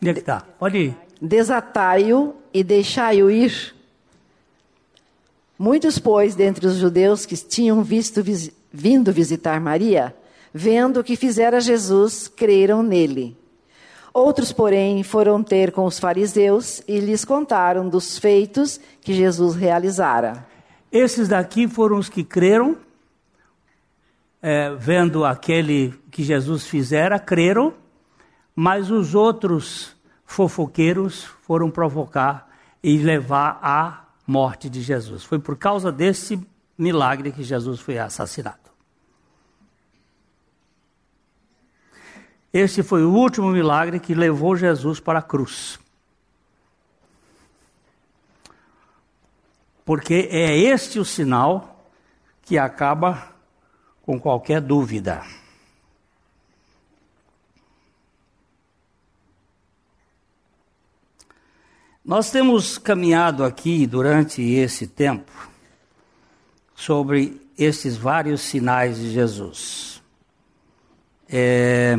[0.00, 0.40] Onde é que está?
[0.40, 0.96] Pode ir.
[1.20, 3.74] Desatai-o e deixai-o ir.
[5.58, 8.22] Muitos, pois, dentre os judeus que tinham visto
[8.72, 10.14] vindo visitar Maria,
[10.52, 13.36] vendo o que fizera Jesus, creram nele.
[14.12, 20.46] Outros, porém, foram ter com os fariseus e lhes contaram dos feitos que Jesus realizara.
[20.92, 22.76] Esses daqui foram os que creram,
[24.46, 27.72] é, vendo aquele que Jesus fizera, creram,
[28.54, 32.50] mas os outros fofoqueiros foram provocar
[32.82, 35.24] e levar à morte de Jesus.
[35.24, 36.38] Foi por causa desse
[36.76, 38.58] milagre que Jesus foi assassinado.
[42.52, 45.80] Este foi o último milagre que levou Jesus para a cruz.
[49.86, 51.88] Porque é este o sinal
[52.42, 53.33] que acaba
[54.04, 55.22] com qualquer dúvida.
[62.04, 65.32] Nós temos caminhado aqui durante esse tempo
[66.74, 70.02] sobre esses vários sinais de Jesus.
[71.28, 71.96] É,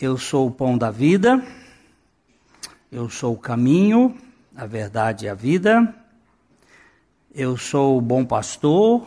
[0.00, 1.44] Eu sou o pão da vida,
[2.90, 4.16] eu sou o caminho,
[4.56, 5.94] a verdade e a vida,
[7.34, 9.06] eu sou o bom pastor.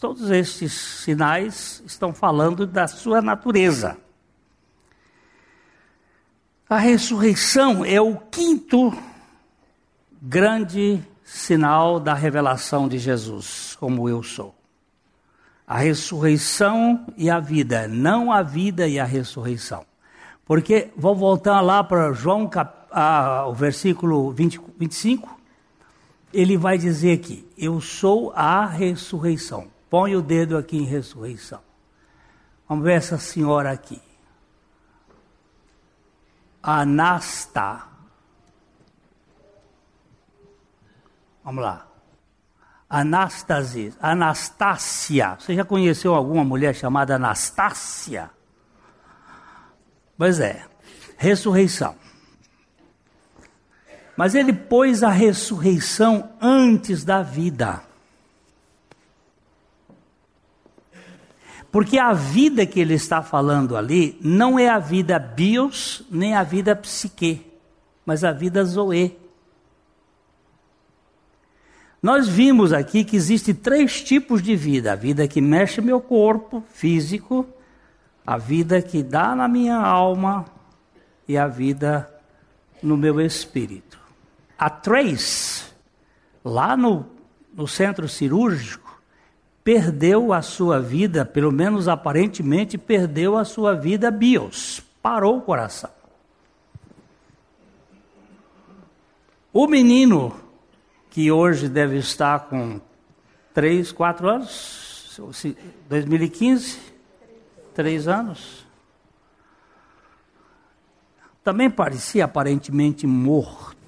[0.00, 3.98] Todos estes sinais estão falando da sua natureza.
[6.68, 8.96] A ressurreição é o quinto
[10.22, 14.54] grande sinal da revelação de Jesus, como eu sou
[15.70, 19.86] a ressurreição e a vida, não a vida e a ressurreição.
[20.44, 25.39] Porque, vou voltar lá para João, cap, ah, o versículo 20, 25,
[26.32, 29.68] ele vai dizer aqui: Eu sou a ressurreição.
[29.88, 31.60] Põe o dedo aqui em ressurreição.
[32.68, 34.00] Vamos ver essa senhora aqui.
[36.62, 37.82] Anasta.
[41.42, 41.86] Vamos lá.
[42.88, 43.92] Anastasia.
[44.00, 45.36] Anastácia.
[45.38, 48.30] Você já conheceu alguma mulher chamada Anastácia?
[50.16, 50.64] Pois é.
[51.16, 51.96] Ressurreição.
[54.20, 57.80] Mas ele pôs a ressurreição antes da vida.
[61.72, 66.42] Porque a vida que ele está falando ali não é a vida bios, nem a
[66.42, 67.50] vida psique,
[68.04, 69.18] mas a vida zoe.
[72.02, 76.62] Nós vimos aqui que existe três tipos de vida: a vida que mexe meu corpo
[76.74, 77.48] físico,
[78.26, 80.44] a vida que dá na minha alma
[81.26, 82.06] e a vida
[82.82, 83.99] no meu espírito.
[84.60, 85.64] A Trace,
[86.44, 87.06] lá no,
[87.54, 89.00] no centro cirúrgico,
[89.64, 95.88] perdeu a sua vida, pelo menos aparentemente perdeu a sua vida bios, parou o coração.
[99.50, 100.38] O menino,
[101.08, 102.82] que hoje deve estar com
[103.54, 105.18] 3, 4 anos,
[105.88, 106.78] 2015,
[107.72, 108.66] 3 anos,
[111.42, 113.79] também parecia aparentemente morto.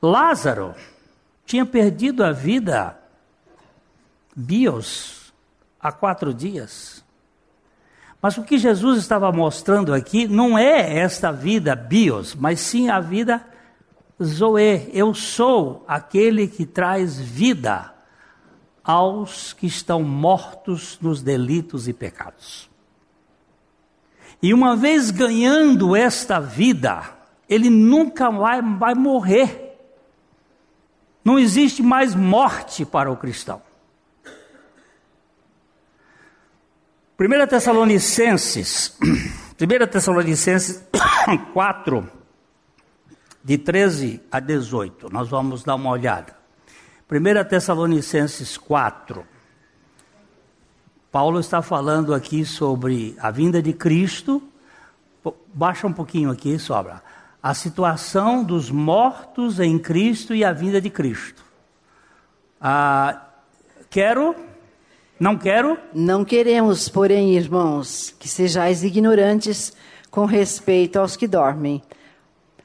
[0.00, 0.74] Lázaro,
[1.44, 2.98] tinha perdido a vida
[4.34, 5.32] bios
[5.80, 7.04] há quatro dias.
[8.20, 12.98] Mas o que Jesus estava mostrando aqui não é esta vida bios, mas sim a
[13.00, 13.44] vida
[14.22, 14.90] zoe.
[14.92, 17.92] Eu sou aquele que traz vida
[18.82, 22.68] aos que estão mortos nos delitos e pecados.
[24.42, 27.02] E uma vez ganhando esta vida,
[27.48, 29.65] ele nunca vai, vai morrer.
[31.26, 33.60] Não existe mais morte para o cristão.
[37.18, 38.96] 1 Tessalonicenses,
[39.60, 40.84] 1 Tessalonicenses
[41.52, 42.08] 4,
[43.42, 46.36] de 13 a 18, nós vamos dar uma olhada.
[47.10, 49.26] 1 Tessalonicenses 4,
[51.10, 54.40] Paulo está falando aqui sobre a vinda de Cristo.
[55.52, 57.02] Baixa um pouquinho aqui, sobra
[57.46, 61.44] a situação dos mortos em Cristo e a vinda de Cristo.
[62.60, 63.22] Ah,
[63.88, 64.34] quero,
[65.20, 65.78] não quero.
[65.94, 69.72] Não queremos, porém, irmãos, que sejais ignorantes
[70.10, 71.80] com respeito aos que dormem,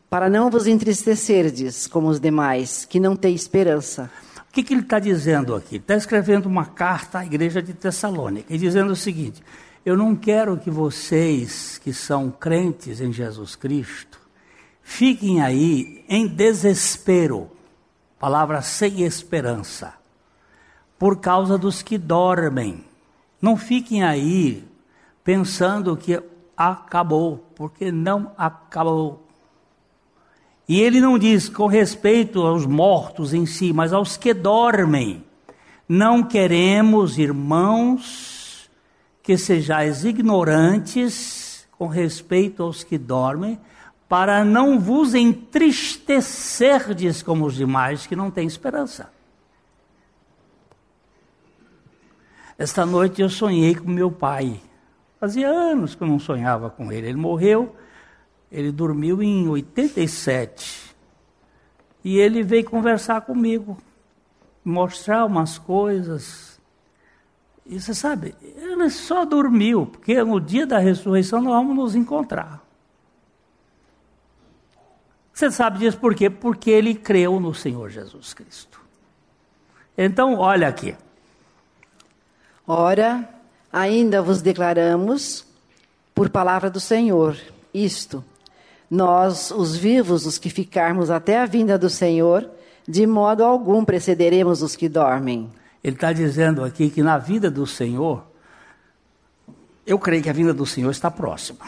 [0.10, 4.10] para não vos entristecerdes como os demais, que não têm esperança.
[4.50, 5.76] O que, que ele está dizendo aqui?
[5.76, 9.44] Está escrevendo uma carta à igreja de Tessalônica e dizendo o seguinte:
[9.86, 14.21] Eu não quero que vocês que são crentes em Jesus Cristo
[14.92, 17.50] fiquem aí em desespero,
[18.20, 19.94] palavra sem esperança,
[21.00, 22.84] por causa dos que dormem.
[23.42, 24.68] Não fiquem aí
[25.24, 26.22] pensando que
[26.58, 29.26] acabou, porque não acabou.
[30.68, 35.24] E ele não diz com respeito aos mortos em si, mas aos que dormem.
[35.88, 38.70] Não queremos, irmãos,
[39.24, 43.58] que sejais ignorantes com respeito aos que dormem,
[44.12, 49.10] para não vos entristecerdes como os demais que não têm esperança.
[52.58, 54.60] Esta noite eu sonhei com meu pai.
[55.18, 57.08] Fazia anos que eu não sonhava com ele.
[57.08, 57.74] Ele morreu,
[58.52, 60.94] ele dormiu em 87.
[62.04, 63.78] E ele veio conversar comigo,
[64.62, 66.60] mostrar umas coisas.
[67.66, 72.61] E você sabe, ele só dormiu, porque no dia da ressurreição nós vamos nos encontrar.
[75.34, 76.30] Você sabe disso por quê?
[76.30, 78.80] Porque ele creu no Senhor Jesus Cristo.
[79.98, 80.96] Então, olha aqui.
[82.68, 83.28] Ora,
[83.72, 85.46] ainda vos declaramos,
[86.14, 87.38] por palavra do Senhor,
[87.74, 88.24] isto:
[88.90, 92.50] nós, os vivos, os que ficarmos até a vinda do Senhor,
[92.88, 95.50] de modo algum precederemos os que dormem.
[95.84, 98.24] Ele está dizendo aqui que na vida do Senhor,
[99.86, 101.66] eu creio que a vinda do Senhor está próxima.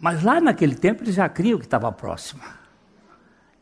[0.00, 2.42] Mas lá naquele tempo eles já criam que estava próxima.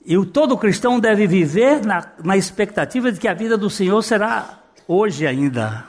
[0.07, 4.01] E o, todo cristão deve viver na, na expectativa de que a vida do Senhor
[4.03, 5.85] será hoje ainda.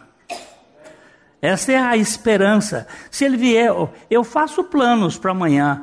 [1.42, 2.88] Essa é a esperança.
[3.10, 3.72] Se ele vier,
[4.10, 5.82] eu faço planos para amanhã,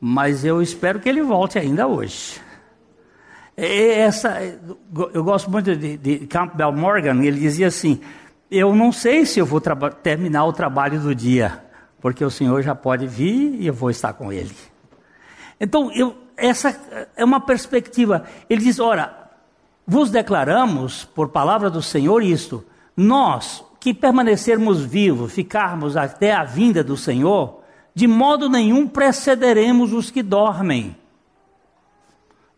[0.00, 2.40] mas eu espero que ele volte ainda hoje.
[3.56, 4.40] Essa,
[5.12, 8.00] eu gosto muito de, de Campbell Morgan, ele dizia assim:
[8.50, 9.60] Eu não sei se eu vou
[10.02, 11.64] terminar o trabalho do dia,
[12.00, 14.54] porque o Senhor já pode vir e eu vou estar com ele.
[15.60, 16.78] Então, eu, essa
[17.16, 18.24] é uma perspectiva.
[18.48, 19.30] Ele diz: ora,
[19.86, 22.64] vos declaramos, por palavra do Senhor, isto.
[22.96, 27.60] Nós, que permanecermos vivos, ficarmos até a vinda do Senhor,
[27.94, 30.96] de modo nenhum precederemos os que dormem.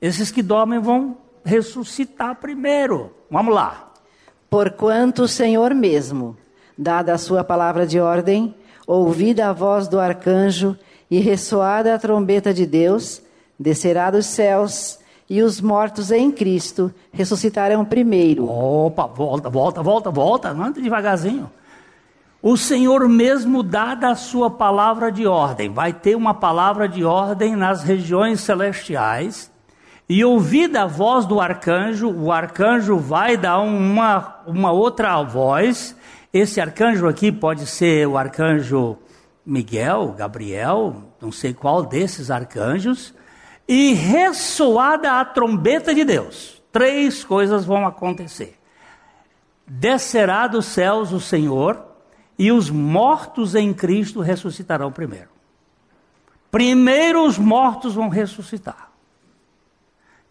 [0.01, 3.15] Esses que dormem vão ressuscitar primeiro.
[3.31, 3.93] Vamos lá.
[4.49, 6.37] Porquanto o Senhor mesmo,
[6.77, 8.55] dada a sua palavra de ordem,
[8.87, 10.77] ouvida a voz do arcanjo
[11.11, 13.23] e ressoada a trombeta de Deus,
[13.59, 18.51] descerá dos céus e os mortos em Cristo ressuscitarão primeiro.
[18.51, 21.51] Opa, volta, volta, volta, volta, anda devagarzinho.
[22.43, 27.55] O Senhor mesmo dada a sua palavra de ordem, vai ter uma palavra de ordem
[27.55, 29.51] nas regiões celestiais,
[30.09, 35.95] e ouvida a voz do arcanjo, o arcanjo vai dar uma, uma outra voz.
[36.33, 38.97] Esse arcanjo aqui pode ser o arcanjo
[39.45, 43.13] Miguel, Gabriel, não sei qual desses arcanjos.
[43.67, 46.63] E ressoada a trombeta de Deus.
[46.73, 48.59] Três coisas vão acontecer.
[49.67, 51.85] Descerá dos céus o Senhor,
[52.39, 55.29] e os mortos em Cristo ressuscitarão primeiro.
[56.51, 58.91] Primeiro os mortos vão ressuscitar.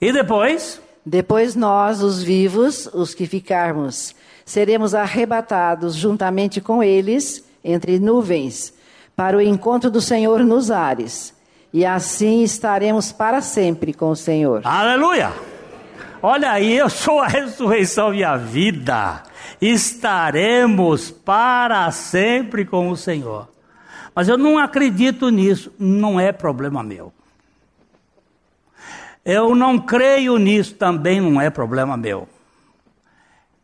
[0.02, 0.82] E depois?
[1.06, 4.16] Depois nós, os vivos, os que ficarmos,
[4.50, 8.74] seremos arrebatados juntamente com eles entre nuvens,
[9.16, 11.36] para o encontro do Senhor nos ares.
[11.72, 14.62] E assim estaremos para sempre com o Senhor.
[14.64, 15.32] Aleluia!
[16.20, 19.22] Olha aí, eu sou a ressurreição e a vida.
[19.62, 23.48] Estaremos para sempre com o Senhor.
[24.16, 27.14] Mas eu não acredito nisso, não é problema meu.
[29.24, 32.28] Eu não creio nisso, também não é problema meu.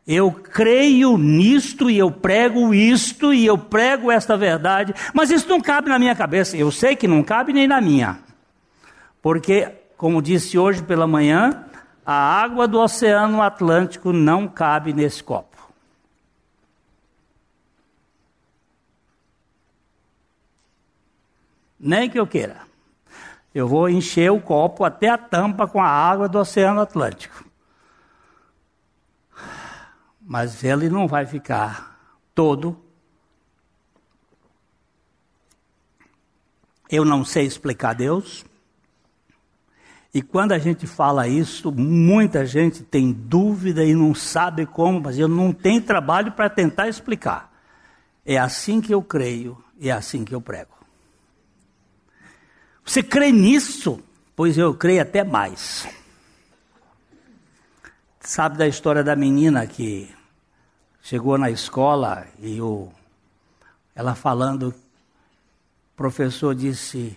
[0.08, 5.60] Eu creio nisto e eu prego isto e eu prego esta verdade, mas isso não
[5.60, 6.56] cabe na minha cabeça.
[6.56, 8.20] Eu sei que não cabe nem na minha.
[9.22, 11.66] Porque, como disse hoje pela manhã,
[12.06, 15.56] a água do Oceano Atlântico não cabe nesse copo.
[21.80, 22.66] Nem que eu queira
[23.56, 27.45] eu vou encher o copo até a tampa com a água do Oceano Atlântico.
[30.28, 32.76] Mas ele não vai ficar todo.
[36.90, 38.44] Eu não sei explicar Deus.
[40.12, 45.20] E quando a gente fala isso, muita gente tem dúvida e não sabe como, mas
[45.20, 47.54] eu não tenho trabalho para tentar explicar.
[48.26, 50.74] É assim que eu creio e é assim que eu prego.
[52.84, 54.00] Você crê nisso?
[54.36, 55.88] Pois eu creio até mais.
[58.26, 60.10] Sabe da história da menina que
[61.00, 62.92] chegou na escola e o,
[63.94, 64.74] ela falando, o
[65.96, 67.16] professor disse: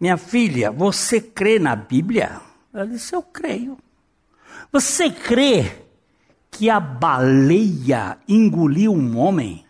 [0.00, 2.40] Minha filha, você crê na Bíblia?
[2.72, 3.78] Ela disse: Eu creio.
[4.72, 5.84] Você crê
[6.50, 9.64] que a baleia engoliu um homem?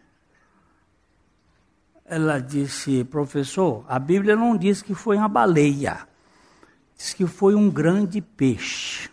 [2.07, 6.09] Ela disse, professor, a Bíblia não diz que foi uma baleia,
[6.97, 9.13] diz que foi um grande peixe.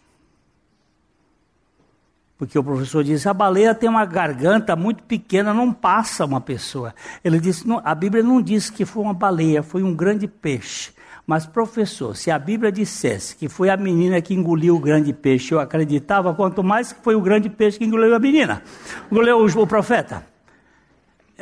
[2.41, 6.91] Porque o professor disse, a baleia tem uma garganta muito pequena, não passa uma pessoa.
[7.23, 10.91] Ele disse, a Bíblia não diz que foi uma baleia, foi um grande peixe.
[11.27, 15.53] Mas, professor, se a Bíblia dissesse que foi a menina que engoliu o grande peixe,
[15.53, 18.63] eu acreditava, quanto mais que foi o grande peixe que engoliu a menina,
[19.11, 20.25] engoliu o profeta.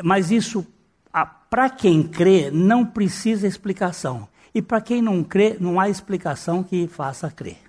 [0.04, 0.68] Mas isso
[1.50, 4.28] para quem crê, não precisa explicação.
[4.54, 7.69] E para quem não crê, não há explicação que faça crer.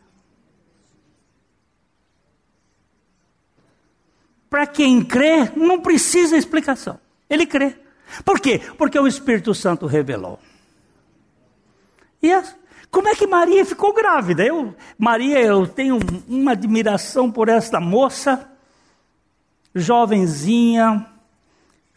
[4.50, 6.98] Para quem crê, não precisa explicação.
[7.30, 7.76] Ele crê.
[8.24, 8.60] Por quê?
[8.76, 10.40] Porque o Espírito Santo revelou.
[12.20, 12.30] E
[12.90, 14.44] como é que Maria ficou grávida?
[14.44, 15.98] Eu, Maria, eu tenho
[16.28, 18.50] uma admiração por esta moça,
[19.72, 21.06] jovenzinha,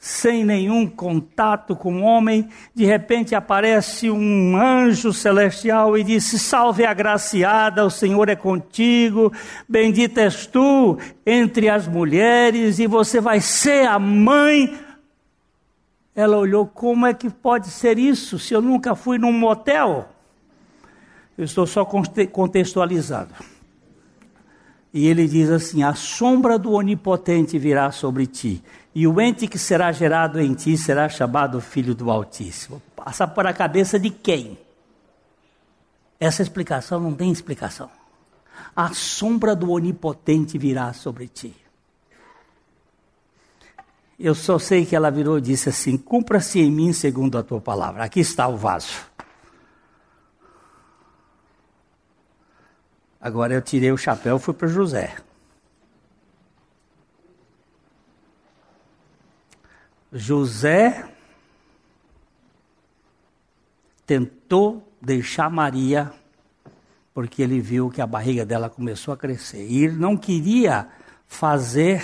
[0.05, 6.85] sem nenhum contato com o homem, de repente aparece um anjo celestial e disse: Salve
[6.85, 9.31] agraciada, o Senhor é contigo,
[9.67, 14.77] bendita és tu entre as mulheres, e você vai ser a mãe.
[16.13, 20.09] Ela olhou: Como é que pode ser isso se eu nunca fui num motel?
[21.37, 23.33] Eu estou só contextualizando.
[24.93, 28.63] E ele diz assim: A sombra do Onipotente virá sobre ti
[28.95, 32.81] e o ente que será gerado em ti será chamado Filho do Altíssimo.
[32.95, 34.57] Passa por a cabeça de quem?
[36.19, 37.89] Essa explicação não tem explicação.
[38.75, 41.55] A sombra do Onipotente virá sobre ti.
[44.19, 47.59] Eu só sei que ela virou e disse assim: Cumpra-se em mim segundo a tua
[47.59, 48.03] palavra.
[48.03, 48.93] Aqui está o vaso.
[53.23, 55.15] Agora eu tirei o chapéu e fui para José.
[60.11, 61.09] José
[64.05, 66.11] tentou deixar Maria
[67.13, 69.67] porque ele viu que a barriga dela começou a crescer.
[69.69, 70.89] E ele não queria
[71.25, 72.03] fazer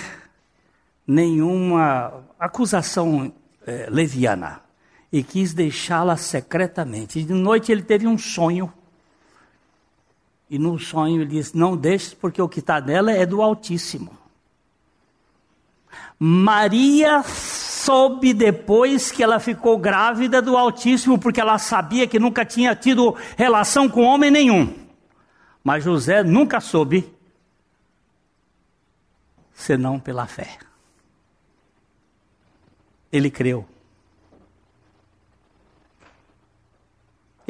[1.06, 3.30] nenhuma acusação
[3.66, 4.62] eh, leviana
[5.12, 7.18] e quis deixá-la secretamente.
[7.18, 8.72] E de noite ele teve um sonho.
[10.50, 14.18] E no sonho ele disse: Não deixes, porque o que está nela é do Altíssimo.
[16.18, 22.74] Maria soube depois que ela ficou grávida do Altíssimo, porque ela sabia que nunca tinha
[22.74, 24.74] tido relação com homem nenhum.
[25.62, 27.10] Mas José nunca soube,
[29.54, 30.58] senão pela fé.
[33.12, 33.69] Ele creu.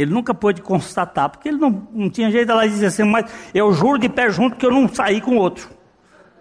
[0.00, 3.72] Ele nunca pôde constatar, porque ele não, não tinha jeito, ela dizia assim, mas eu
[3.72, 5.68] juro de pé junto que eu não saí com outro.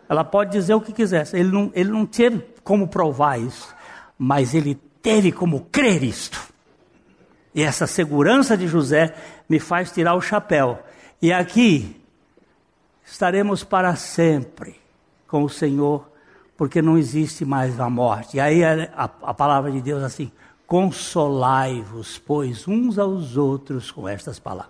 [0.08, 3.76] Ela pode dizer o que quisesse, ele não, ele não teve como provar isso,
[4.18, 6.40] mas ele teve como crer isto.
[7.54, 9.14] E essa segurança de José
[9.48, 10.80] me faz tirar o chapéu.
[11.22, 12.00] E aqui
[13.04, 14.76] estaremos para sempre
[15.28, 16.10] com o Senhor,
[16.56, 18.38] porque não existe mais a morte.
[18.38, 20.32] E aí a, a, palavra de Deus assim:
[20.70, 24.70] Consolai-vos, pois, uns aos outros com estas palavras.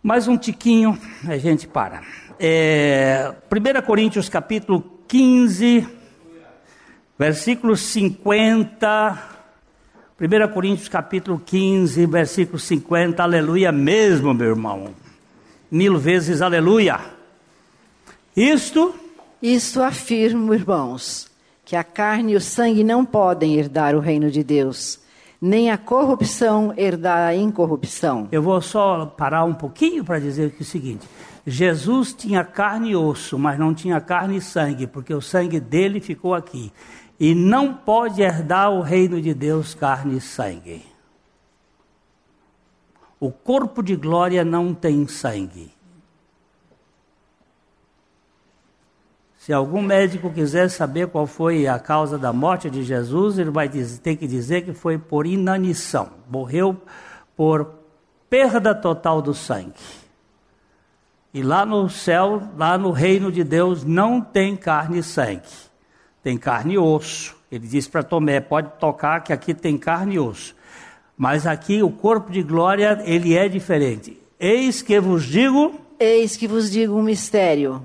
[0.00, 2.04] Mais um tiquinho, a gente para.
[2.38, 5.88] É, 1 Coríntios capítulo 15,
[7.18, 9.22] versículo 50.
[10.20, 14.94] 1 Coríntios capítulo 15, versículo 50, aleluia mesmo, meu irmão.
[15.68, 17.00] Mil vezes aleluia.
[18.36, 18.94] Isto.
[19.42, 21.27] Isto afirmo, irmãos
[21.68, 24.98] que a carne e o sangue não podem herdar o reino de Deus,
[25.38, 28.26] nem a corrupção herdar a incorrupção.
[28.32, 31.06] Eu vou só parar um pouquinho para dizer é o seguinte:
[31.46, 36.00] Jesus tinha carne e osso, mas não tinha carne e sangue, porque o sangue dele
[36.00, 36.72] ficou aqui.
[37.20, 40.82] E não pode herdar o reino de Deus carne e sangue.
[43.20, 45.70] O corpo de glória não tem sangue.
[49.48, 53.66] Se algum médico quiser saber qual foi a causa da morte de Jesus, ele vai
[53.66, 56.10] ter que dizer que foi por inanição.
[56.28, 56.76] Morreu
[57.34, 57.66] por
[58.28, 59.72] perda total do sangue.
[61.32, 65.48] E lá no céu, lá no reino de Deus, não tem carne e sangue.
[66.22, 67.34] Tem carne e osso.
[67.50, 70.54] Ele disse para Tomé: pode tocar que aqui tem carne e osso.
[71.16, 74.20] Mas aqui o corpo de glória, ele é diferente.
[74.38, 75.74] Eis que vos digo.
[75.98, 77.82] Eis que vos digo um mistério.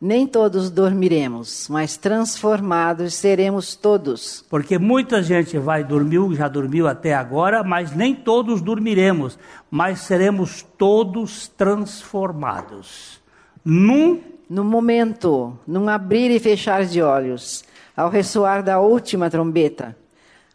[0.00, 4.44] Nem todos dormiremos, mas transformados seremos todos.
[4.50, 9.38] Porque muita gente vai dormir, já dormiu até agora, mas nem todos dormiremos,
[9.70, 13.20] mas seremos todos transformados.
[13.64, 17.64] Num no momento, num abrir e fechar de olhos,
[17.96, 19.96] ao ressoar da última trombeta.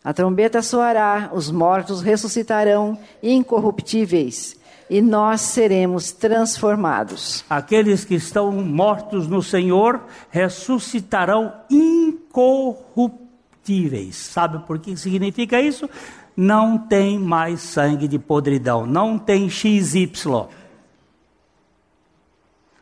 [0.03, 4.60] A trombeta soará, os mortos ressuscitarão incorruptíveis
[4.91, 7.45] e nós seremos transformados.
[7.49, 14.17] Aqueles que estão mortos no Senhor ressuscitarão incorruptíveis.
[14.17, 15.89] Sabe por que significa isso?
[16.35, 20.11] Não tem mais sangue de podridão, não tem XY.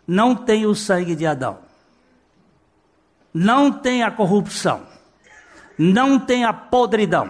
[0.07, 1.59] Não tem o sangue de Adão.
[3.31, 4.81] Não tem a corrupção.
[5.77, 7.29] Não tem a podridão.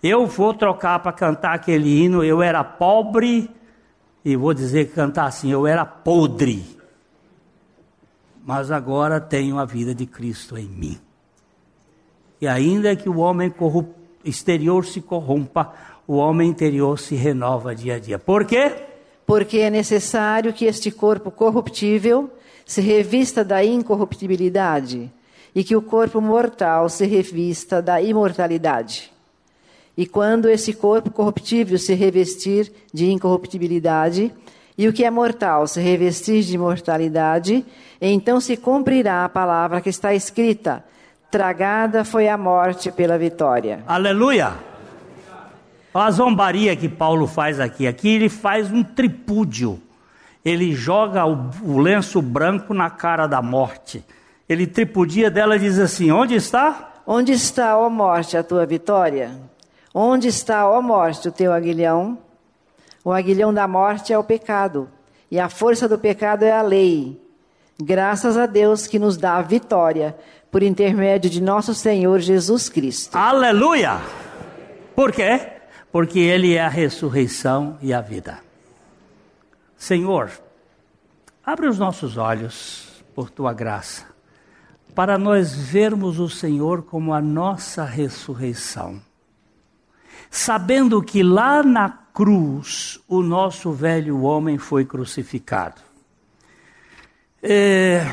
[0.00, 2.22] Eu vou trocar para cantar aquele hino.
[2.22, 3.50] Eu era pobre
[4.24, 6.64] e vou dizer, cantar assim: eu era podre,
[8.44, 10.98] mas agora tenho a vida de Cristo em mim.
[12.40, 13.52] E ainda que o homem
[14.24, 15.74] exterior se corrompa,
[16.06, 18.18] o homem interior se renova dia a dia.
[18.18, 18.72] Por quê?
[19.26, 22.30] Porque é necessário que este corpo corruptível
[22.64, 25.10] se revista da incorruptibilidade
[25.54, 29.12] e que o corpo mortal se revista da imortalidade.
[29.96, 34.32] E quando esse corpo corruptível se revestir de incorruptibilidade,
[34.78, 37.64] e o que é mortal se revestir de mortalidade,
[38.00, 40.82] então se cumprirá a palavra que está escrita:
[41.30, 43.84] tragada foi a morte pela vitória.
[43.86, 44.54] Aleluia!
[45.92, 49.82] A zombaria que Paulo faz aqui, aqui ele faz um tripúdio.
[50.44, 54.02] Ele joga o, o lenço branco na cara da morte.
[54.48, 57.02] Ele tripudia dela e diz assim: Onde está?
[57.06, 59.49] Onde está, ó morte, a tua vitória?
[59.94, 62.18] Onde está, ó morte, o teu aguilhão?
[63.04, 64.88] O aguilhão da morte é o pecado,
[65.30, 67.20] e a força do pecado é a lei.
[67.80, 70.16] Graças a Deus que nos dá a vitória
[70.50, 73.16] por intermédio de nosso Senhor Jesus Cristo.
[73.16, 74.00] Aleluia!
[74.94, 75.40] Por quê?
[75.90, 78.38] Porque Ele é a ressurreição e a vida.
[79.76, 80.30] Senhor,
[81.44, 84.10] abre os nossos olhos por tua graça
[84.94, 89.00] para nós vermos o Senhor como a nossa ressurreição.
[90.30, 95.80] Sabendo que lá na cruz o nosso velho homem foi crucificado.
[97.42, 98.06] É...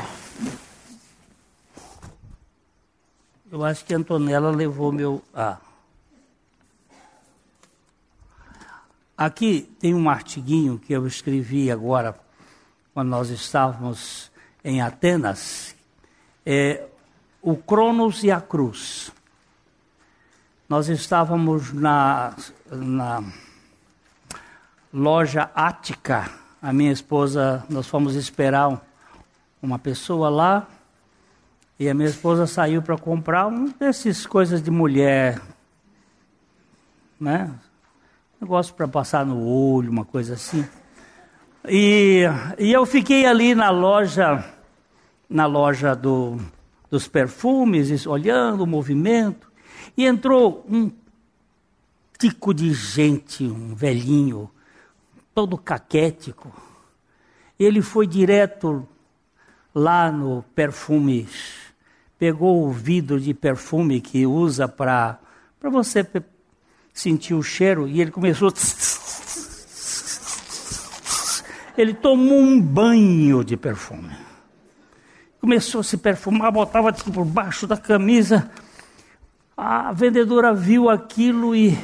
[3.50, 5.22] Eu acho que Antonella levou meu.
[5.32, 5.58] Ah.
[9.16, 12.18] Aqui tem um artiguinho que eu escrevi agora,
[12.92, 14.30] quando nós estávamos
[14.62, 15.74] em Atenas,
[16.44, 16.86] é
[17.40, 19.10] o Cronos e a Cruz.
[20.68, 22.34] Nós estávamos na,
[22.70, 23.24] na
[24.92, 28.78] loja Ática, a minha esposa, nós fomos esperar
[29.62, 30.68] uma pessoa lá,
[31.80, 35.40] e a minha esposa saiu para comprar um desses coisas de mulher,
[37.18, 37.50] né?
[38.38, 40.68] negócio para passar no olho, uma coisa assim.
[41.66, 42.24] E,
[42.58, 44.44] e eu fiquei ali na loja,
[45.30, 46.36] na loja do,
[46.90, 49.47] dos perfumes, olhando o movimento,
[49.96, 50.90] e entrou um
[52.18, 54.50] tico de gente, um velhinho,
[55.34, 56.52] todo caquético.
[57.58, 58.86] Ele foi direto
[59.74, 61.28] lá no perfume,
[62.18, 65.18] pegou o vidro de perfume que usa para
[65.62, 66.04] você
[66.92, 68.52] sentiu o cheiro e ele começou.
[71.76, 74.10] Ele tomou um banho de perfume.
[75.40, 78.50] Começou a se perfumar, botava por baixo da camisa.
[79.60, 81.76] A vendedora viu aquilo e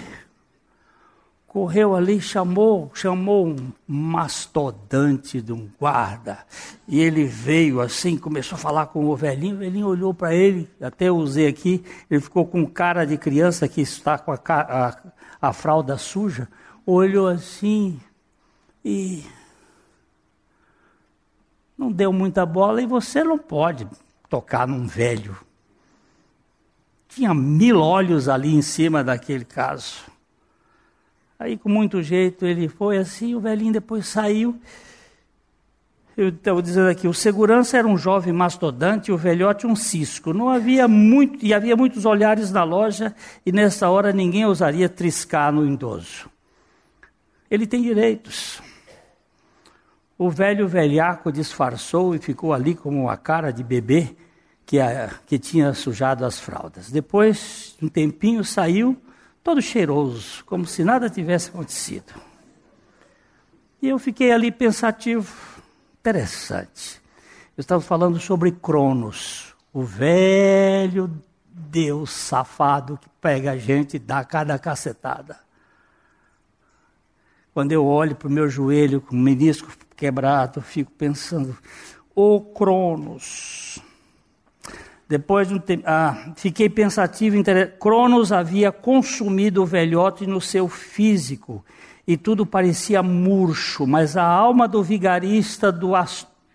[1.48, 6.38] correu ali, chamou, chamou um mastodante de um guarda.
[6.86, 9.56] E ele veio assim, começou a falar com o velhinho.
[9.56, 13.80] O velhinho olhou para ele, até usei aqui, ele ficou com cara de criança que
[13.80, 14.96] está com a, a,
[15.42, 16.48] a fralda suja.
[16.86, 17.98] Olhou assim
[18.84, 19.24] e
[21.76, 22.80] não deu muita bola.
[22.80, 23.84] E você não pode
[24.28, 25.36] tocar num velho.
[27.14, 30.02] Tinha mil olhos ali em cima daquele caso.
[31.38, 34.60] Aí, com muito jeito, ele foi assim, o velhinho depois saiu.
[36.16, 40.32] Eu estou dizendo aqui, o segurança era um jovem mastodante, o velhote um cisco.
[40.32, 43.14] Não havia muito, e havia muitos olhares na loja,
[43.46, 46.28] e nessa hora ninguém ousaria triscar no idoso.
[47.48, 48.60] Ele tem direitos.
[50.18, 54.16] O velho velhaco disfarçou e ficou ali como a cara de bebê
[54.66, 56.90] que, a, que tinha sujado as fraldas.
[56.90, 58.96] Depois, um tempinho, saiu
[59.42, 62.14] todo cheiroso, como se nada tivesse acontecido.
[63.82, 65.32] E eu fiquei ali pensativo,
[66.00, 67.00] interessante.
[67.56, 71.10] Eu estava falando sobre Cronos, o velho
[71.46, 75.38] Deus safado que pega a gente e dá cada cacetada.
[77.52, 81.56] Quando eu olho para o meu joelho com o menisco quebrado, eu fico pensando,
[82.14, 83.78] ô Cronos,
[85.08, 87.36] depois de um tempo, ah, fiquei pensativo.
[87.78, 91.64] Cronos havia consumido o velhote no seu físico
[92.06, 95.92] e tudo parecia murcho, mas a alma do vigarista do,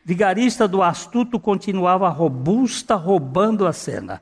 [0.05, 4.21] vigarista do astuto continuava robusta, roubando a cena.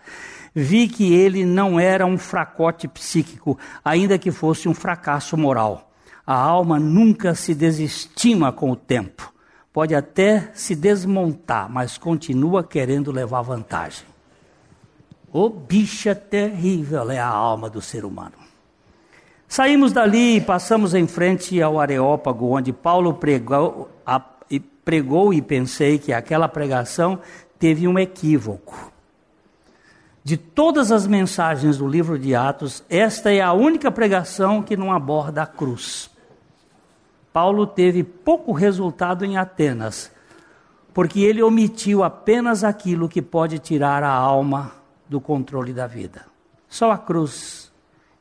[0.54, 5.92] Vi que ele não era um fracote psíquico, ainda que fosse um fracasso moral.
[6.26, 9.34] A alma nunca se desestima com o tempo.
[9.72, 14.17] Pode até se desmontar, mas continua querendo levar vantagem.
[15.40, 18.34] O bicha terrível é a alma do ser humano.
[19.48, 26.00] Saímos dali e passamos em frente ao Areópago, onde Paulo pregou, a, pregou e pensei
[26.00, 27.20] que aquela pregação
[27.60, 28.92] teve um equívoco.
[30.24, 34.92] De todas as mensagens do livro de Atos, esta é a única pregação que não
[34.92, 36.10] aborda a cruz.
[37.32, 40.12] Paulo teve pouco resultado em Atenas,
[40.96, 46.26] porque ele omitiu apenas aquilo que pode tirar a alma do controle da vida.
[46.68, 47.72] Só a cruz,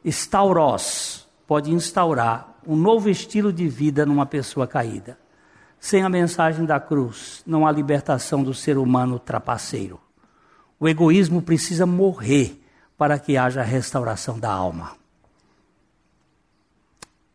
[0.05, 5.18] estauros, pode instaurar um novo estilo de vida numa pessoa caída.
[5.78, 10.01] Sem a mensagem da cruz, não há libertação do ser humano trapaceiro.
[10.78, 12.62] O egoísmo precisa morrer
[12.97, 14.93] para que haja restauração da alma.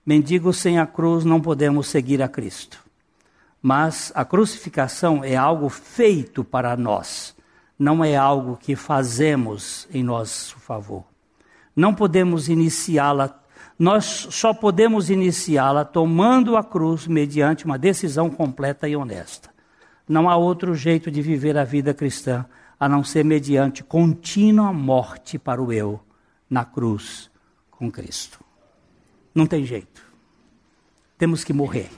[0.06, 2.84] Mendigos sem a cruz não podemos seguir a Cristo.
[3.62, 7.36] Mas a crucificação é algo feito para nós
[7.82, 11.03] não é algo que fazemos em nosso favor.
[11.75, 13.41] Não podemos iniciá-la,
[13.79, 19.49] nós só podemos iniciá-la tomando a cruz mediante uma decisão completa e honesta.
[20.07, 22.45] Não há outro jeito de viver a vida cristã
[22.79, 25.99] a não ser mediante contínua morte para o eu
[26.47, 27.32] na cruz
[27.71, 28.39] com Cristo.
[29.34, 30.03] Não tem jeito.
[31.17, 31.89] Temos que morrer.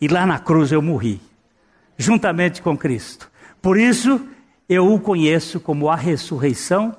[0.00, 1.20] E lá na cruz eu morri,
[1.98, 3.30] juntamente com Cristo.
[3.60, 4.26] Por isso,
[4.68, 6.96] Eu o conheço como a ressurreição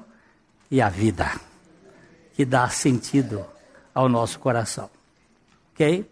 [0.71, 1.29] e a vida,
[2.33, 3.45] que dá sentido
[3.93, 4.89] ao nosso coração.
[5.73, 6.05] Ok?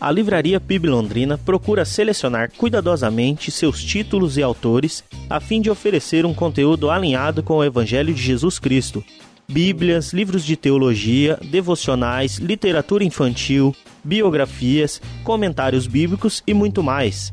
[0.00, 6.26] A Livraria PIB Londrina procura selecionar cuidadosamente seus títulos e autores a fim de oferecer
[6.26, 9.04] um conteúdo alinhado com o Evangelho de Jesus Cristo.
[9.48, 17.32] Bíblias, livros de teologia, devocionais, literatura infantil, biografias, comentários bíblicos e muito mais.